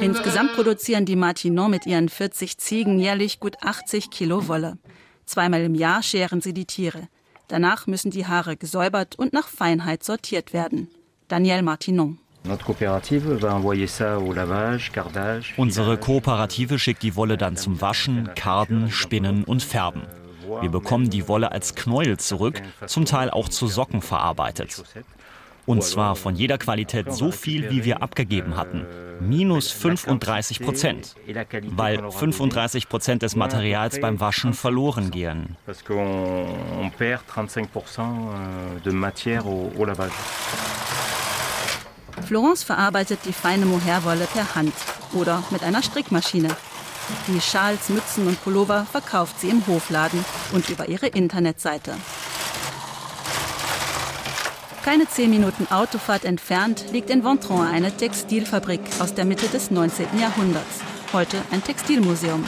Insgesamt 0.00 0.54
produzieren 0.54 1.04
die 1.04 1.16
Martinon 1.16 1.70
mit 1.70 1.86
ihren 1.86 2.08
40 2.08 2.58
Ziegen 2.58 2.98
jährlich 2.98 3.40
gut 3.40 3.56
80 3.62 4.10
Kilo 4.10 4.48
Wolle. 4.48 4.78
Zweimal 5.26 5.62
im 5.62 5.74
Jahr 5.74 6.02
scheren 6.02 6.40
sie 6.40 6.54
die 6.54 6.64
Tiere. 6.64 7.08
Danach 7.48 7.86
müssen 7.86 8.10
die 8.10 8.26
Haare 8.26 8.56
gesäubert 8.56 9.18
und 9.18 9.32
nach 9.32 9.48
Feinheit 9.48 10.02
sortiert 10.02 10.52
werden. 10.52 10.88
Daniel 11.28 11.62
Martinon. 11.62 12.18
Unsere 15.56 15.98
Kooperative 15.98 16.78
schickt 16.78 17.02
die 17.02 17.16
Wolle 17.16 17.36
dann 17.36 17.56
zum 17.56 17.80
Waschen, 17.80 18.30
Karden, 18.34 18.90
Spinnen 18.90 19.44
und 19.44 19.62
Färben. 19.62 20.02
Wir 20.60 20.70
bekommen 20.70 21.10
die 21.10 21.28
Wolle 21.28 21.52
als 21.52 21.74
Knäuel 21.74 22.16
zurück, 22.18 22.60
zum 22.86 23.04
Teil 23.04 23.30
auch 23.30 23.48
zu 23.48 23.66
Socken 23.66 24.02
verarbeitet. 24.02 24.82
Und 25.70 25.84
zwar 25.84 26.16
von 26.16 26.34
jeder 26.34 26.58
Qualität 26.58 27.12
so 27.12 27.30
viel, 27.30 27.70
wie 27.70 27.84
wir 27.84 28.02
abgegeben 28.02 28.56
hatten. 28.56 28.86
Minus 29.20 29.70
35 29.70 30.58
Prozent. 30.58 31.14
Weil 31.76 32.10
35 32.10 32.88
Prozent 32.88 33.22
des 33.22 33.36
Materials 33.36 34.00
beim 34.00 34.18
Waschen 34.18 34.52
verloren 34.52 35.12
gehen. 35.12 35.56
Florence 42.26 42.64
verarbeitet 42.64 43.20
die 43.24 43.32
feine 43.32 43.66
Mohairwolle 43.66 44.26
per 44.32 44.56
Hand 44.56 44.74
oder 45.12 45.44
mit 45.50 45.62
einer 45.62 45.84
Strickmaschine. 45.84 46.48
Die 47.28 47.40
Schals, 47.40 47.88
Mützen 47.90 48.26
und 48.26 48.42
Pullover 48.42 48.86
verkauft 48.90 49.38
sie 49.38 49.50
im 49.50 49.64
Hofladen 49.68 50.24
und 50.52 50.68
über 50.68 50.88
ihre 50.88 51.06
Internetseite. 51.06 51.94
Keine 54.84 55.06
zehn 55.06 55.28
Minuten 55.28 55.66
Autofahrt 55.70 56.24
entfernt 56.24 56.86
liegt 56.90 57.10
in 57.10 57.22
Ventron 57.22 57.66
eine 57.66 57.94
Textilfabrik 57.94 58.80
aus 58.98 59.12
der 59.14 59.26
Mitte 59.26 59.46
des 59.48 59.70
19. 59.70 60.18
Jahrhunderts. 60.18 60.80
Heute 61.12 61.36
ein 61.50 61.62
Textilmuseum. 61.62 62.44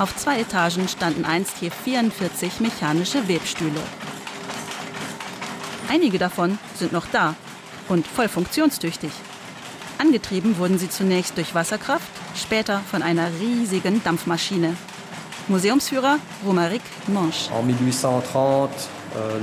Auf 0.00 0.16
zwei 0.16 0.40
Etagen 0.40 0.88
standen 0.88 1.24
einst 1.24 1.58
hier 1.58 1.70
44 1.70 2.58
mechanische 2.58 3.28
Webstühle. 3.28 3.80
Einige 5.88 6.18
davon 6.18 6.58
sind 6.74 6.90
noch 6.90 7.06
da 7.06 7.36
und 7.88 8.08
voll 8.08 8.28
funktionstüchtig. 8.28 9.12
Angetrieben 9.98 10.58
wurden 10.58 10.78
sie 10.78 10.90
zunächst 10.90 11.36
durch 11.36 11.54
Wasserkraft, 11.54 12.10
später 12.34 12.80
von 12.90 13.02
einer 13.02 13.30
riesigen 13.40 14.02
Dampfmaschine. 14.02 14.76
Museumsführer 15.46 16.18
Romaric 16.44 16.82
Manche. 17.06 17.52
1830 17.54 18.95
äh, 19.16 19.40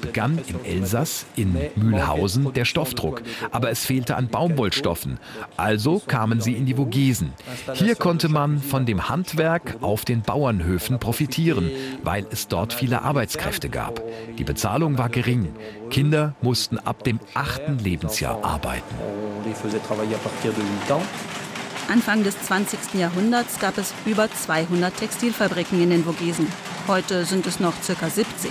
begann 0.00 0.38
im 0.46 0.64
Elsass 0.64 1.26
in 1.36 1.56
Mühlhausen 1.76 2.52
der 2.52 2.64
Stoffdruck, 2.64 3.22
aber 3.50 3.70
es 3.70 3.84
fehlte 3.84 4.16
an 4.16 4.28
Baumwollstoffen. 4.28 5.18
Also 5.56 6.00
kamen 6.06 6.40
sie 6.40 6.54
in 6.54 6.66
die 6.66 6.74
Vogesen. 6.74 7.32
Hier 7.74 7.94
konnte 7.94 8.28
man 8.28 8.60
von 8.60 8.86
dem 8.86 9.08
Handwerk 9.08 9.76
auf 9.80 10.04
den 10.04 10.22
Bauernhöfen 10.22 10.98
profitieren, 10.98 11.70
weil 12.02 12.26
es 12.30 12.48
dort 12.48 12.72
viele 12.72 13.02
Arbeitskräfte 13.02 13.68
gab. 13.68 14.02
Die 14.38 14.44
Bezahlung 14.44 14.98
war 14.98 15.08
gering. 15.08 15.48
Kinder 15.90 16.34
mussten 16.42 16.78
ab 16.78 17.04
dem 17.04 17.20
achten 17.34 17.78
Lebensjahr 17.78 18.44
arbeiten. 18.44 18.94
Anfang 21.88 22.24
des 22.24 22.40
20. 22.42 22.94
Jahrhunderts 22.94 23.60
gab 23.60 23.78
es 23.78 23.94
über 24.04 24.28
200 24.30 24.96
Textilfabriken 24.96 25.80
in 25.82 25.90
den 25.90 26.04
Vogesen. 26.04 26.48
Heute 26.88 27.24
sind 27.24 27.48
es 27.48 27.58
noch 27.58 27.74
ca. 27.84 28.08
70. 28.08 28.48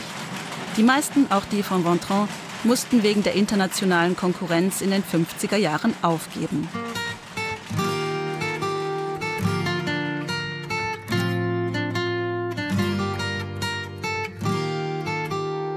Die 0.76 0.84
meisten, 0.84 1.32
auch 1.32 1.46
die 1.46 1.64
von 1.64 1.86
Ventron, 1.86 2.28
mussten 2.66 3.02
wegen 3.02 3.24
der 3.24 3.34
internationalen 3.34 4.18
Konkurrenz 4.18 4.82
in 4.82 4.92
den 4.92 5.04
50er 5.04 5.56
Jahren 5.56 5.94
aufgeben. 6.02 6.68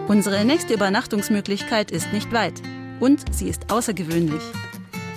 Unsere 0.08 0.44
nächste 0.44 0.74
Übernachtungsmöglichkeit 0.74 1.92
ist 1.92 2.12
nicht 2.12 2.32
weit 2.32 2.60
und 2.98 3.22
sie 3.32 3.48
ist 3.48 3.70
außergewöhnlich. 3.70 4.42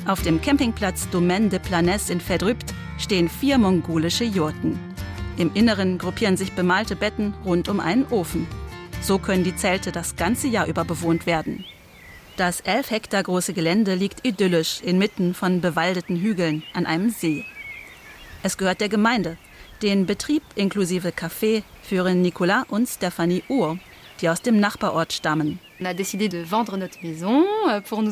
Auf 0.06 0.22
dem 0.22 0.42
Campingplatz 0.42 1.10
Domaine 1.10 1.50
de 1.50 1.60
Planès 1.60 2.12
in 2.12 2.22
Verdrübt 2.22 2.72
stehen 3.00 3.30
vier 3.30 3.58
mongolische 3.58 4.26
Jurten. 4.26 4.91
Im 5.42 5.56
Inneren 5.56 5.98
gruppieren 5.98 6.38
sich 6.38 6.52
bemalte 6.52 6.96
Betten 6.96 7.34
rund 7.44 7.68
um 7.68 7.80
einen 7.80 8.06
Ofen. 8.12 8.46
So 9.02 9.18
können 9.18 9.44
die 9.44 9.56
Zelte 9.56 9.92
das 9.92 10.16
ganze 10.16 10.48
Jahr 10.48 10.68
über 10.68 10.86
bewohnt 10.86 11.26
werden. 11.26 11.66
Das 12.38 12.60
elf 12.60 12.92
Hektar 12.92 13.24
große 13.24 13.54
Gelände 13.54 13.96
liegt 13.96 14.24
idyllisch 14.24 14.82
inmitten 14.82 15.34
von 15.34 15.60
bewaldeten 15.60 16.16
Hügeln 16.18 16.62
an 16.76 16.86
einem 16.86 17.10
See. 17.10 17.44
Es 18.44 18.56
gehört 18.56 18.82
der 18.82 18.90
Gemeinde. 18.90 19.36
Den 19.82 20.06
Betrieb 20.06 20.44
inklusive 20.54 21.10
Café 21.10 21.64
führen 21.82 22.22
Nicolas 22.22 22.66
und 22.70 22.88
Stephanie 22.88 23.42
Uhr, 23.50 23.80
die 24.22 24.30
aus 24.30 24.44
dem 24.44 24.60
Nachbarort 24.60 25.12
stammen. 25.12 25.60
Euh, 25.84 25.98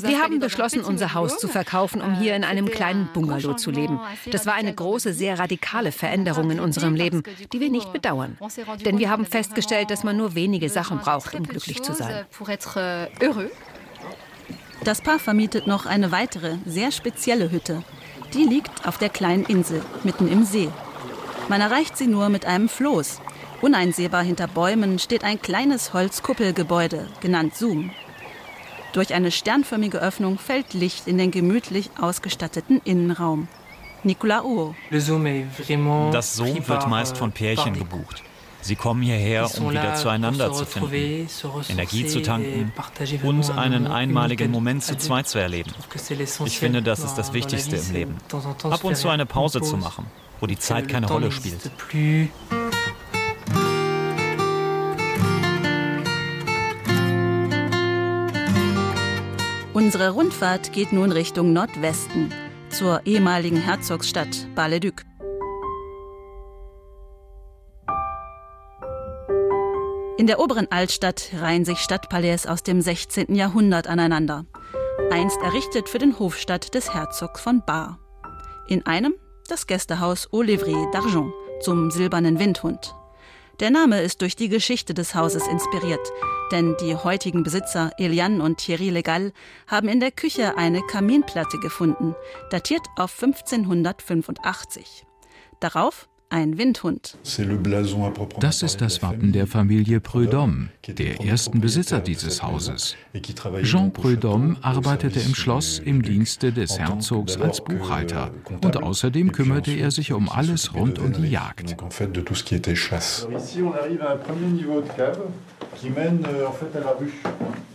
Wir 0.02 0.22
haben 0.22 0.40
beschlossen, 0.40 0.82
unser 0.82 1.14
Haus 1.14 1.38
zu 1.38 1.48
verkaufen, 1.48 2.02
um 2.02 2.16
hier 2.16 2.36
in 2.36 2.44
einem 2.44 2.70
kleinen 2.70 3.10
Bungalow 3.14 3.54
zu 3.54 3.70
leben. 3.70 4.00
Das 4.32 4.46
war 4.46 4.56
eine 4.56 4.74
große, 4.74 5.14
sehr 5.14 5.38
radikale 5.38 5.92
Veränderung 5.92 6.50
in 6.50 6.60
unserem 6.60 6.96
Leben, 6.96 7.24
die 7.54 7.60
wir 7.60 7.70
nicht 7.70 7.94
bedauern. 7.94 8.38
Denn 8.86 8.98
wir 8.98 9.10
haben 9.10 9.26
festgestellt, 9.26 9.92
dass 9.92 10.04
man 10.04 10.18
nur 10.18 10.34
wenige 10.36 10.70
Sachen 10.70 11.00
braucht, 11.00 11.36
um 11.36 11.44
glücklich 11.44 11.84
zu 11.84 11.94
sein. 11.94 12.26
Euh, 12.76 13.08
das 14.84 15.02
Paar 15.02 15.20
vermietet 15.20 15.68
noch 15.68 15.86
eine 15.86 16.12
weitere, 16.12 16.56
sehr 16.66 16.92
spezielle 16.92 17.52
Hütte. 17.52 17.84
Die 18.34 18.44
liegt 18.44 18.88
auf 18.88 18.98
der 18.98 19.10
kleinen 19.10 19.44
Insel, 19.46 19.82
mitten 20.04 20.28
im 20.28 20.44
See. 20.44 20.70
Man 21.50 21.62
erreicht 21.62 21.98
sie 21.98 22.08
nur 22.08 22.30
mit 22.30 22.46
einem 22.46 22.70
Floß. 22.70 23.20
Uneinsehbar 23.62 24.24
hinter 24.24 24.48
Bäumen 24.48 25.00
steht 25.00 25.24
ein 25.24 25.42
kleines 25.42 25.94
Holzkuppelgebäude, 25.94 27.08
genannt 27.20 27.56
Zoom. 27.56 27.92
Durch 28.94 29.14
eine 29.14 29.32
sternförmige 29.32 30.00
Öffnung 30.00 30.40
fällt 30.40 30.74
Licht 30.74 31.08
in 31.08 31.18
den 31.18 31.32
gemütlich 31.32 31.92
ausgestatteten 32.00 32.82
Innenraum. 32.86 33.48
Nicolas 34.04 34.44
Uo. 34.44 34.76
Das 34.92 36.36
Zoom 36.36 36.68
wird 36.68 36.88
meist 36.88 37.18
von 37.18 37.32
Pärchen 37.32 37.74
gebucht. 37.74 38.24
Sie 38.62 38.76
kommen 38.76 39.02
hierher, 39.02 39.50
um 39.58 39.72
wieder 39.72 39.96
zueinander 39.96 40.52
zu 40.52 40.66
finden, 40.66 41.30
Energie 41.70 42.06
zu 42.08 42.22
tanken 42.22 42.72
und 43.24 43.50
einen 43.52 43.88
einmaligen 43.88 44.52
Moment 44.52 44.84
zu 44.84 44.98
zweit 44.98 45.28
zu 45.28 45.40
erleben. 45.40 45.72
Ich 46.46 46.60
finde, 46.60 46.82
das 46.82 47.04
ist 47.04 47.16
das 47.16 47.34
Wichtigste 47.34 47.78
im 47.78 47.92
Leben. 47.94 48.18
Ab 48.64 48.84
und 48.84 48.96
zu 48.96 49.10
eine 49.10 49.26
Pause 49.26 49.62
zu 49.62 49.78
machen, 49.78 50.06
wo 50.40 50.48
die 50.48 50.58
Zeit 50.58 50.88
keine 50.90 51.08
Rolle 51.08 51.32
spielt. 51.32 51.72
Unsere 59.90 60.12
Rundfahrt 60.12 60.72
geht 60.72 60.94
nun 60.94 61.12
Richtung 61.12 61.52
Nordwesten, 61.52 62.32
zur 62.70 63.02
ehemaligen 63.06 63.58
Herzogsstadt 63.58 64.48
Bar-le-Duc. 64.54 65.02
In 70.20 70.28
der 70.28 70.40
oberen 70.40 70.68
Altstadt 70.70 71.32
reihen 71.40 71.66
sich 71.66 71.80
Stadtpalais 71.80 72.46
aus 72.46 72.62
dem 72.62 72.82
16. 72.82 73.34
Jahrhundert 73.34 73.88
aneinander, 73.88 74.46
einst 75.10 75.42
errichtet 75.42 75.90
für 75.90 75.98
den 75.98 76.20
Hofstadt 76.20 76.76
des 76.76 76.94
Herzogs 76.94 77.42
von 77.42 77.64
Bar. 77.66 77.98
In 78.68 78.86
einem, 78.86 79.16
das 79.48 79.66
Gästehaus 79.66 80.32
Au 80.32 80.42
d'Argent 80.44 81.32
zum 81.62 81.90
silbernen 81.90 82.38
Windhund. 82.38 82.94
Der 83.60 83.72
Name 83.72 84.02
ist 84.02 84.22
durch 84.22 84.36
die 84.38 84.48
Geschichte 84.48 84.94
des 84.94 85.16
Hauses 85.16 85.46
inspiriert, 85.48 86.14
denn 86.52 86.78
die 86.80 86.96
heutigen 86.96 87.44
Besitzer 87.44 87.92
Eliane 87.98 88.42
und 88.42 88.58
Thierry 88.58 88.90
Legal 88.90 89.34
haben 89.68 89.90
in 89.90 90.00
der 90.00 90.12
Küche 90.12 90.58
eine 90.58 90.82
Kaminplatte 90.82 91.60
gefunden, 91.60 92.16
datiert 92.52 92.88
auf 92.96 93.22
1585. 93.22 95.06
Darauf 95.60 96.09
ein 96.30 96.58
Windhund. 96.58 97.18
Das 98.40 98.64
ist 98.64 98.82
das 98.82 99.02
Wappen 99.02 99.32
der 99.32 99.48
Familie 99.48 100.00
Prudhomme, 100.00 100.70
der 100.88 101.22
ersten 101.22 101.60
Besitzer 101.60 102.00
dieses 102.00 102.44
Hauses. 102.44 102.96
Jean 103.64 103.92
Prudhomme 103.92 104.58
arbeitete 104.62 105.20
im 105.20 105.34
Schloss 105.34 105.80
im 105.80 106.02
Dienste 106.04 106.52
des 106.52 106.78
Herzogs 106.78 107.38
als 107.38 107.64
Buchhalter 107.64 108.32
und 108.64 108.78
außerdem 108.78 109.32
kümmerte 109.32 109.72
er 109.72 109.92
sich 109.92 110.14
um 110.14 110.30
alles 110.30 110.74
rund 110.74 111.00
um 111.00 111.14
die 111.14 111.30
Jagd. 111.30 111.76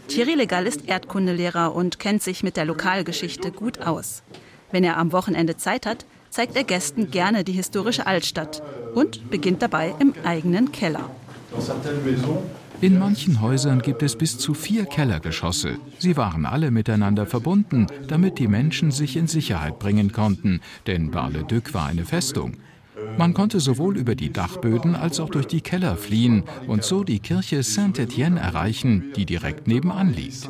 Thierry 0.09 0.35
Legal 0.35 0.67
ist 0.67 0.89
Erdkundelehrer 0.89 1.75
und 1.75 1.99
kennt 1.99 2.23
sich 2.23 2.43
mit 2.43 2.57
der 2.57 2.65
Lokalgeschichte 2.67 3.51
gut 3.51 3.81
aus. 3.81 4.23
Wenn 4.71 4.85
er 4.85 4.97
am 4.97 5.13
Wochenende 5.13 5.57
Zeit 5.57 5.87
hat, 5.87 6.05
zeigt 6.35 6.57
er 6.57 6.65
Gästen 6.65 7.13
gerne 7.13 7.45
die 7.45 7.53
historische 7.53 8.09
Altstadt 8.09 8.61
und 8.93 9.31
beginnt 9.31 9.63
dabei 9.63 9.95
im 10.01 10.15
eigenen 10.25 10.73
Keller. 10.73 11.09
In 12.81 12.99
manchen 12.99 13.41
Häusern 13.41 13.81
gibt 13.81 14.03
es 14.03 14.17
bis 14.17 14.37
zu 14.37 14.53
vier 14.53 14.85
Kellergeschosse. 14.85 15.77
Sie 16.01 16.17
waren 16.17 16.45
alle 16.45 16.73
miteinander 16.73 17.27
verbunden, 17.27 17.87
damit 18.09 18.41
die 18.41 18.49
Menschen 18.49 18.91
sich 18.91 19.17
in 19.17 19.29
Sicherheit 19.29 19.79
bringen 19.79 20.11
konnten, 20.11 20.61
denn 20.89 21.13
Bar-le-Duc 21.13 21.73
war 21.73 21.87
eine 21.87 22.05
Festung. 22.05 22.57
Man 23.17 23.35
konnte 23.35 23.61
sowohl 23.61 23.97
über 23.97 24.15
die 24.15 24.33
Dachböden 24.33 24.97
als 24.97 25.21
auch 25.21 25.31
durch 25.31 25.47
die 25.47 25.61
Keller 25.61 25.97
fliehen 25.97 26.45
und 26.67 26.85
so 26.85 27.05
die 27.05 27.21
Kirche 27.21 27.63
Saint-Étienne 27.63 28.39
erreichen, 28.39 29.13
die 29.17 29.27
direkt 29.27 29.69
nebenan 29.69 30.13
liegt. 30.13 30.49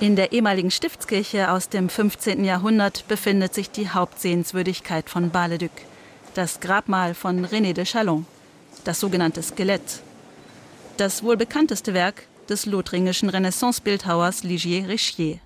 In 0.00 0.16
der 0.16 0.32
ehemaligen 0.32 0.70
Stiftskirche 0.70 1.50
aus 1.50 1.68
dem 1.68 1.88
15. 1.88 2.44
Jahrhundert 2.44 3.06
befindet 3.08 3.54
sich 3.54 3.70
die 3.70 3.90
Hauptsehenswürdigkeit 3.90 5.10
von 5.10 5.30
Bar-le-Duc, 5.30 5.70
das 6.34 6.60
Grabmal 6.60 7.14
von 7.14 7.44
René 7.44 7.72
de 7.72 7.84
Chalon, 7.84 8.24
das 8.84 9.00
sogenannte 9.00 9.42
Skelett. 9.42 10.02
Das 10.96 11.22
wohl 11.22 11.36
bekannteste 11.36 11.94
Werk 11.94 12.24
des 12.48 12.66
lothringischen 12.66 13.28
Renaissance-Bildhauers 13.28 14.42
Ligier 14.42 14.88
Richier. 14.88 15.38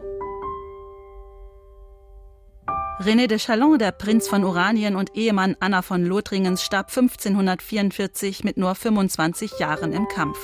René 3.05 3.27
de 3.27 3.39
Chalon, 3.39 3.79
der 3.79 3.91
Prinz 3.91 4.29
von 4.29 4.45
Oranien 4.45 4.95
und 4.95 5.17
Ehemann 5.17 5.57
Anna 5.59 5.83
von 5.83 6.05
Lothringens, 6.05 6.63
starb 6.63 6.89
1544 6.89 8.45
mit 8.45 8.57
nur 8.57 8.77
25 8.77 9.59
Jahren 9.59 9.93
im 9.93 10.07
Kampf. 10.07 10.39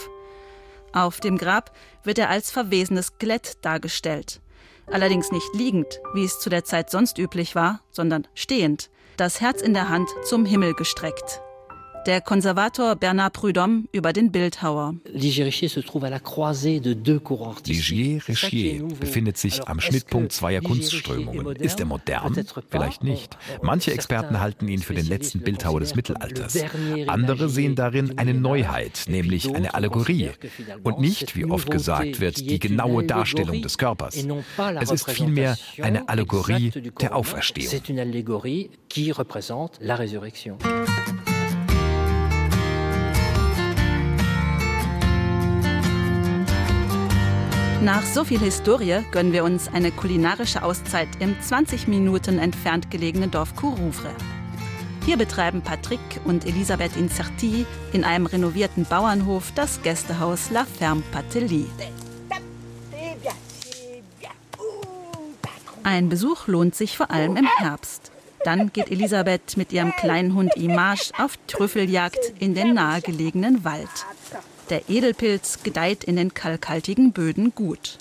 Auf 0.93 1.21
dem 1.21 1.39
Grab 1.39 1.71
wird 2.03 2.19
er 2.19 2.31
als 2.31 2.51
verwesenes 2.51 3.07
Skelett 3.07 3.65
dargestellt. 3.65 4.41
Allerdings 4.91 5.31
nicht 5.31 5.55
liegend, 5.55 6.01
wie 6.15 6.25
es 6.25 6.41
zu 6.41 6.51
der 6.51 6.65
Zeit 6.65 6.91
sonst 6.91 7.19
üblich 7.19 7.55
war, 7.55 7.81
sondern 7.93 8.27
stehend, 8.35 8.91
das 9.17 9.41
Herz 9.41 9.63
in 9.63 9.73
der 9.73 9.89
Hand 9.89 10.09
zum 10.25 10.45
Himmel 10.45 10.75
gestreckt 10.75 11.41
der 12.07 12.21
Konservator 12.21 12.97
Bernard 12.97 13.33
Prudhomme 13.33 13.85
über 13.93 14.13
den 14.13 14.33
Bildhauer. 14.33 14.95
Ligier 15.13 15.47
Richier 15.47 15.69
befindet 19.01 19.39
sich 19.39 19.69
am 19.69 19.81
Schnittpunkt 19.81 20.33
zweier 20.33 20.61
Kunstströmungen. 20.61 21.57
Ist 21.57 21.81
er 21.81 21.87
modern? 21.87 22.35
Vielleicht 22.71 23.05
nicht. 23.05 23.37
Manche 23.63 23.93
Experten 23.93 24.41
halten 24.41 24.69
ihn 24.69 24.81
für 24.81 24.95
den 24.95 25.07
letzten 25.07 25.41
Bildhauer 25.41 25.81
des 25.81 25.95
Mittelalters. 25.95 26.59
Andere 27.07 27.49
sehen 27.49 27.75
darin 27.75 28.19
eine 28.19 28.35
Neuheit, 28.35 29.05
nämlich 29.09 29.55
eine 29.55 29.75
Allegorie. 29.75 30.31
Und 30.83 31.01
nicht, 31.01 31.37
wie 31.37 31.45
oft 31.45 31.71
gesagt 31.71 32.21
wird, 32.21 32.39
die 32.39 32.59
genaue 32.59 33.05
Darstellung 33.05 33.63
des 33.63 33.79
Körpers. 33.79 34.27
Es 34.81 34.91
ist 34.91 35.11
vielmehr 35.11 35.57
eine 35.81 36.09
Allegorie 36.09 36.71
der 37.01 37.15
Auferstehung. 37.15 37.69
Nach 47.83 48.03
so 48.03 48.25
viel 48.25 48.41
Historie 48.41 49.05
gönnen 49.13 49.33
wir 49.33 49.45
uns 49.45 49.69
eine 49.69 49.93
kulinarische 49.93 50.65
Auszeit 50.65 51.09
im 51.21 51.41
20 51.41 51.87
Minuten 51.87 52.41
entfernt 52.41 52.91
gelegenen 52.91 53.31
Dorf 53.31 53.55
Courouvre. 53.55 54.11
Hier 55.07 55.17
betreiben 55.17 55.63
Patrick 55.63 56.01
und 56.25 56.45
Elisabeth 56.45 56.97
Incerti 56.97 57.67
in 57.93 58.03
einem 58.03 58.27
renovierten 58.27 58.85
Bauernhof 58.85 59.53
das 59.55 59.81
Gästehaus 59.83 60.51
La 60.51 60.65
Ferme 60.65 61.03
Patelie. 61.13 61.71
Ein 65.85 66.09
Besuch 66.09 66.49
lohnt 66.49 66.75
sich 66.75 66.97
vor 66.97 67.13
allem 67.13 67.37
im 67.37 67.47
Herbst. 67.47 68.11
Dann 68.45 68.73
geht 68.73 68.91
Elisabeth 68.91 69.57
mit 69.57 69.73
ihrem 69.73 69.93
kleinen 69.93 70.35
Hund 70.35 70.57
Image 70.57 71.13
auf 71.17 71.39
Trüffeljagd 71.47 72.33
in 72.41 72.55
den 72.55 72.75
nahegelegenen 72.75 73.65
Wald. 73.65 73.89
Der 74.71 74.89
Edelpilz 74.91 75.63
gedeiht 75.63 76.05
in 76.05 76.17
den 76.17 76.35
kalkhaltigen 76.35 77.13
Böden 77.13 77.55
gut. 77.55 77.97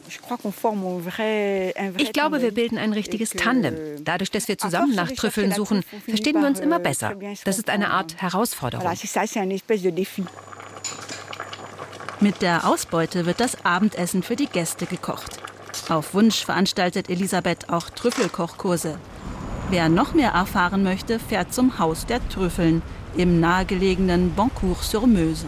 Ich 1.98 2.14
glaube, 2.14 2.42
wir 2.42 2.54
bilden 2.54 2.78
ein 2.78 2.92
richtiges 2.94 3.30
Tandem. 3.32 4.04
Dadurch, 4.04 4.32
dass 4.32 4.48
wir 4.48 4.58
zusammen 4.58 4.94
nach 4.94 5.12
Trüffeln 5.12 5.54
suchen, 5.54 5.84
verstehen 6.06 6.42
wir 6.42 6.48
uns 6.48 6.60
immer 6.60 6.80
besser. 6.80 7.16
Das 7.46 7.58
ist 7.58 7.70
eine 7.70 7.92
Art 7.92 8.22
Herausforderung. 8.22 8.86
Mit 12.20 12.42
der 12.42 12.68
Ausbeute 12.68 13.26
wird 13.26 13.40
das 13.40 13.64
Abendessen 13.64 14.24
für 14.24 14.36
die 14.36 14.48
Gäste 14.48 14.88
gekocht. 14.88 15.38
Auf 15.88 16.14
Wunsch 16.14 16.44
veranstaltet 16.44 17.10
Elisabeth 17.10 17.70
auch 17.70 17.90
Trüffelkochkurse. 17.90 19.00
Wer 19.70 19.88
noch 19.88 20.14
mehr 20.14 20.32
erfahren 20.32 20.84
möchte, 20.84 21.20
fährt 21.20 21.54
zum 21.54 21.78
Haus 21.78 22.06
der 22.06 22.28
Trüffeln 22.30 22.82
im 23.16 23.40
nahegelegenen 23.40 24.34
Boncourt-sur-Meuse. 24.34 25.46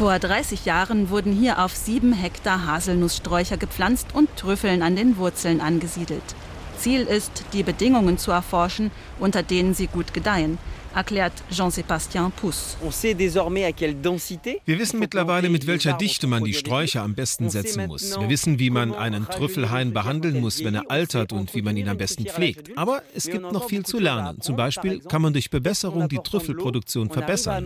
Vor 0.00 0.18
30 0.18 0.64
Jahren 0.64 1.10
wurden 1.10 1.30
hier 1.30 1.62
auf 1.62 1.76
sieben 1.76 2.14
Hektar 2.14 2.66
Haselnusssträucher 2.66 3.58
gepflanzt 3.58 4.14
und 4.14 4.34
Trüffeln 4.34 4.82
an 4.82 4.96
den 4.96 5.18
Wurzeln 5.18 5.60
angesiedelt. 5.60 6.22
Ziel 6.78 7.02
ist, 7.02 7.44
die 7.52 7.62
Bedingungen 7.62 8.16
zu 8.16 8.30
erforschen, 8.30 8.90
unter 9.18 9.42
denen 9.42 9.74
sie 9.74 9.88
gut 9.88 10.14
gedeihen 10.14 10.56
erklärt 10.94 11.32
Jean-Sébastien 11.50 12.30
Pousse. 12.30 12.76
Wir 14.64 14.78
wissen 14.78 14.98
mittlerweile, 14.98 15.48
mit 15.48 15.66
welcher 15.66 15.92
Dichte 15.94 16.26
man 16.26 16.44
die 16.44 16.54
Sträucher 16.54 17.02
am 17.02 17.14
besten 17.14 17.50
setzen 17.50 17.86
muss. 17.86 18.18
Wir 18.18 18.28
wissen, 18.28 18.58
wie 18.58 18.70
man 18.70 18.94
einen 18.94 19.26
Trüffelhain 19.26 19.92
behandeln 19.92 20.40
muss, 20.40 20.64
wenn 20.64 20.74
er 20.74 20.90
altert 20.90 21.32
und 21.32 21.54
wie 21.54 21.62
man 21.62 21.76
ihn 21.76 21.88
am 21.88 21.96
besten 21.96 22.26
pflegt. 22.26 22.76
Aber 22.76 23.02
es 23.14 23.26
gibt 23.26 23.52
noch 23.52 23.68
viel 23.68 23.84
zu 23.84 23.98
lernen. 23.98 24.40
Zum 24.40 24.56
Beispiel 24.56 25.00
kann 25.00 25.22
man 25.22 25.32
durch 25.32 25.50
Bewässerung 25.50 26.08
die 26.08 26.18
Trüffelproduktion 26.18 27.10
verbessern. 27.10 27.64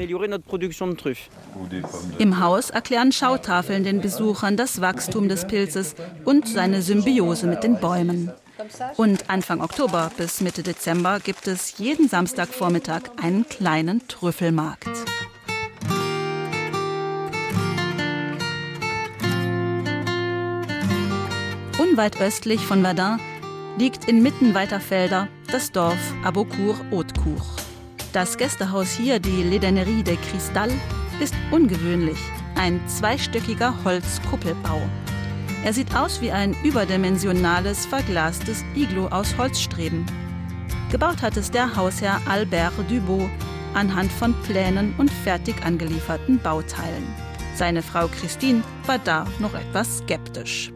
Im 2.18 2.40
Haus 2.40 2.70
erklären 2.70 3.12
Schautafeln 3.12 3.84
den 3.84 4.00
Besuchern 4.00 4.56
das 4.56 4.80
Wachstum 4.80 5.28
des 5.28 5.46
Pilzes 5.46 5.94
und 6.24 6.48
seine 6.48 6.82
Symbiose 6.82 7.46
mit 7.46 7.62
den 7.64 7.78
Bäumen. 7.80 8.32
Und 8.96 9.30
Anfang 9.30 9.60
Oktober 9.60 10.10
bis 10.16 10.40
Mitte 10.40 10.62
Dezember 10.62 11.20
gibt 11.20 11.46
es 11.46 11.78
jeden 11.78 12.08
Samstagvormittag 12.08 13.02
einen 13.20 13.48
kleinen 13.48 14.06
Trüffelmarkt. 14.08 14.88
Unweit 21.78 22.20
östlich 22.20 22.60
von 22.60 22.82
Verdun 22.82 23.20
liegt 23.78 24.06
inmitten 24.06 24.54
weiter 24.54 24.80
Felder 24.80 25.28
das 25.50 25.70
Dorf 25.70 25.98
Abocourt-Hautcourt. 26.24 27.42
Das 28.12 28.36
Gästehaus 28.36 28.90
hier, 28.90 29.18
die 29.18 29.42
Ledanerie 29.42 30.02
de 30.02 30.16
Cristal, 30.16 30.70
ist 31.20 31.34
ungewöhnlich. 31.50 32.18
Ein 32.56 32.80
zweistöckiger 32.88 33.74
Holzkuppelbau. 33.84 34.80
Er 35.64 35.72
sieht 35.72 35.96
aus 35.96 36.20
wie 36.20 36.30
ein 36.30 36.54
überdimensionales, 36.62 37.86
verglastes 37.86 38.62
Iglo 38.74 39.06
aus 39.06 39.34
Holzstreben. 39.38 40.04
Gebaut 40.90 41.22
hat 41.22 41.38
es 41.38 41.50
der 41.50 41.74
Hausherr 41.74 42.20
Albert 42.28 42.74
Dubois 42.90 43.30
anhand 43.72 44.12
von 44.12 44.34
Plänen 44.42 44.94
und 44.98 45.10
fertig 45.10 45.64
angelieferten 45.64 46.38
Bauteilen. 46.38 47.06
Seine 47.56 47.80
Frau 47.80 48.08
Christine 48.08 48.62
war 48.84 48.98
da 48.98 49.26
noch 49.38 49.54
etwas 49.54 49.98
skeptisch. 49.98 50.70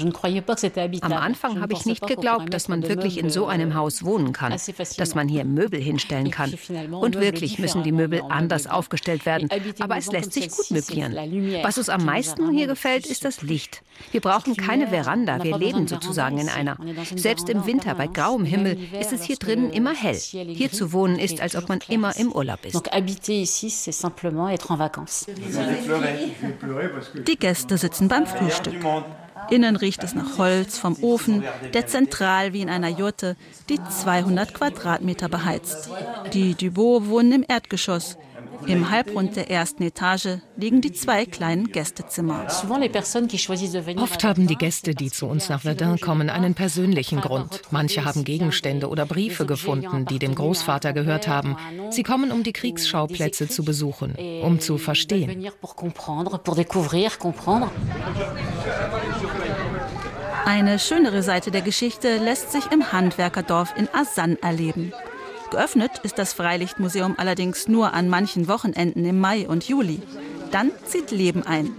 Am 0.00 1.12
Anfang 1.12 1.60
habe 1.60 1.74
ich 1.74 1.84
nicht 1.84 2.06
geglaubt, 2.06 2.54
dass 2.54 2.68
man 2.68 2.82
wirklich 2.88 3.18
in 3.18 3.28
so 3.28 3.46
einem 3.46 3.74
Haus 3.74 4.04
wohnen 4.04 4.32
kann, 4.32 4.52
dass 4.96 5.14
man 5.14 5.28
hier 5.28 5.44
Möbel 5.44 5.80
hinstellen 5.80 6.30
kann. 6.30 6.54
Und 6.92 7.20
wirklich 7.20 7.58
müssen 7.58 7.82
die 7.82 7.92
Möbel 7.92 8.22
anders 8.28 8.66
aufgestellt 8.66 9.26
werden, 9.26 9.48
aber 9.80 9.98
es 9.98 10.10
lässt 10.10 10.32
sich 10.32 10.50
gut 10.50 10.70
möblieren. 10.70 11.14
Was 11.62 11.76
uns 11.76 11.90
am 11.90 12.04
meisten 12.04 12.50
hier 12.50 12.66
gefällt, 12.66 13.06
ist 13.06 13.24
das 13.24 13.42
Licht. 13.42 13.82
Wir 14.12 14.20
brauchen 14.20 14.56
keine 14.56 14.88
Veranda, 14.88 15.42
wir 15.42 15.58
leben 15.58 15.86
sozusagen 15.86 16.38
in 16.38 16.48
einer. 16.48 16.78
Selbst 17.14 17.48
im 17.50 17.66
Winter 17.66 17.94
bei 17.94 18.06
grauem 18.06 18.44
Himmel 18.44 18.78
ist 18.98 19.12
es 19.12 19.24
hier 19.24 19.36
drinnen 19.36 19.70
immer 19.72 19.94
hell. 19.94 20.16
Hier 20.16 20.72
zu 20.72 20.92
wohnen 20.92 21.18
ist, 21.18 21.40
als 21.40 21.54
ob 21.54 21.68
man 21.68 21.80
immer 21.88 22.16
im 22.16 22.32
Urlaub 22.32 22.64
ist. 22.64 22.82
Die 27.26 27.38
Gäste 27.38 27.78
sitzen 27.78 28.08
beim 28.08 28.26
Frühstück. 28.26 28.76
Innen 29.50 29.76
riecht 29.76 30.02
es 30.04 30.14
nach 30.14 30.38
Holz 30.38 30.78
vom 30.78 30.96
Ofen, 31.02 31.44
der 31.74 31.86
zentral 31.86 32.52
wie 32.52 32.62
in 32.62 32.70
einer 32.70 32.88
Jurte 32.88 33.36
die 33.68 33.78
200 33.82 34.54
Quadratmeter 34.54 35.28
beheizt. 35.28 35.90
Die 36.32 36.54
Dubot 36.54 37.08
wohnen 37.08 37.32
im 37.32 37.44
Erdgeschoss. 37.46 38.16
Im 38.66 38.90
Halbrund 38.90 39.36
der 39.36 39.50
ersten 39.50 39.82
Etage 39.82 40.38
liegen 40.56 40.80
die 40.80 40.92
zwei 40.92 41.26
kleinen 41.26 41.72
Gästezimmer. 41.72 42.46
Oft 43.96 44.24
haben 44.24 44.46
die 44.46 44.56
Gäste, 44.56 44.94
die 44.94 45.10
zu 45.10 45.26
uns 45.26 45.48
nach 45.48 45.62
Verdun 45.62 45.98
kommen, 45.98 46.30
einen 46.30 46.54
persönlichen 46.54 47.20
Grund. 47.20 47.62
Manche 47.70 48.04
haben 48.04 48.24
Gegenstände 48.24 48.88
oder 48.88 49.04
Briefe 49.06 49.46
gefunden, 49.46 50.06
die 50.06 50.18
dem 50.18 50.34
Großvater 50.34 50.92
gehört 50.92 51.26
haben. 51.28 51.56
Sie 51.90 52.02
kommen, 52.02 52.30
um 52.30 52.42
die 52.42 52.52
Kriegsschauplätze 52.52 53.48
zu 53.48 53.64
besuchen, 53.64 54.14
um 54.42 54.60
zu 54.60 54.78
verstehen. 54.78 55.50
Eine 60.44 60.80
schönere 60.80 61.22
Seite 61.22 61.52
der 61.52 61.62
Geschichte 61.62 62.18
lässt 62.18 62.50
sich 62.50 62.66
im 62.72 62.92
Handwerkerdorf 62.92 63.74
in 63.76 63.88
Asan 63.92 64.36
erleben. 64.42 64.92
Geöffnet 65.50 65.92
ist 66.02 66.18
das 66.18 66.32
Freilichtmuseum 66.32 67.14
allerdings 67.16 67.68
nur 67.68 67.94
an 67.94 68.08
manchen 68.08 68.48
Wochenenden 68.48 69.04
im 69.04 69.20
Mai 69.20 69.46
und 69.46 69.68
Juli. 69.68 70.02
Dann 70.50 70.72
zieht 70.84 71.12
Leben 71.12 71.44
ein. 71.44 71.70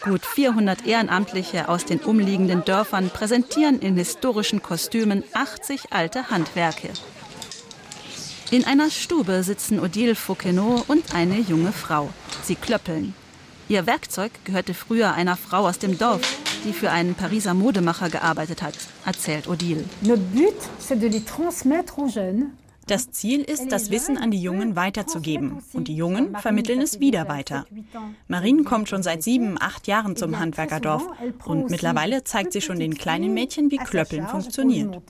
Gut 0.00 0.24
400 0.24 0.86
Ehrenamtliche 0.86 1.68
aus 1.68 1.84
den 1.84 2.00
umliegenden 2.00 2.64
Dörfern 2.64 3.10
präsentieren 3.10 3.80
in 3.80 3.96
historischen 3.96 4.62
Kostümen 4.62 5.22
80 5.34 5.92
alte 5.92 6.30
Handwerke. 6.30 6.88
In 8.50 8.64
einer 8.64 8.90
Stube 8.90 9.42
sitzen 9.42 9.78
Odile 9.78 10.14
Fauquenot 10.14 10.88
und 10.88 11.14
eine 11.14 11.38
junge 11.38 11.72
Frau. 11.72 12.08
Sie 12.44 12.54
klöppeln. 12.54 13.14
Ihr 13.68 13.86
Werkzeug 13.86 14.30
gehörte 14.44 14.72
früher 14.72 15.12
einer 15.12 15.36
Frau 15.36 15.66
aus 15.66 15.80
dem 15.80 15.98
Dorf, 15.98 16.22
die 16.64 16.72
für 16.72 16.90
einen 16.90 17.14
Pariser 17.14 17.54
Modemacher 17.54 18.08
gearbeitet 18.08 18.62
hat, 18.62 18.74
erzählt 19.04 19.48
Odile. 19.48 19.84
Das 22.86 23.10
Ziel 23.10 23.40
ist, 23.42 23.72
das 23.72 23.90
Wissen 23.90 24.16
an 24.16 24.30
die 24.30 24.40
Jungen 24.40 24.76
weiterzugeben. 24.76 25.58
Und 25.72 25.88
die 25.88 25.96
Jungen 25.96 26.36
vermitteln 26.36 26.80
es 26.80 27.00
wieder 27.00 27.28
weiter. 27.28 27.66
Marine 28.28 28.62
kommt 28.62 28.88
schon 28.88 29.02
seit 29.02 29.24
sieben, 29.24 29.56
acht 29.60 29.88
Jahren 29.88 30.14
zum 30.14 30.38
Handwerkerdorf. 30.38 31.04
Und 31.44 31.68
mittlerweile 31.68 32.22
zeigt 32.22 32.52
sie 32.52 32.60
schon 32.60 32.78
den 32.78 32.94
kleinen 32.94 33.34
Mädchen, 33.34 33.72
wie 33.72 33.78
Klöppeln 33.78 34.28
funktioniert. 34.28 35.02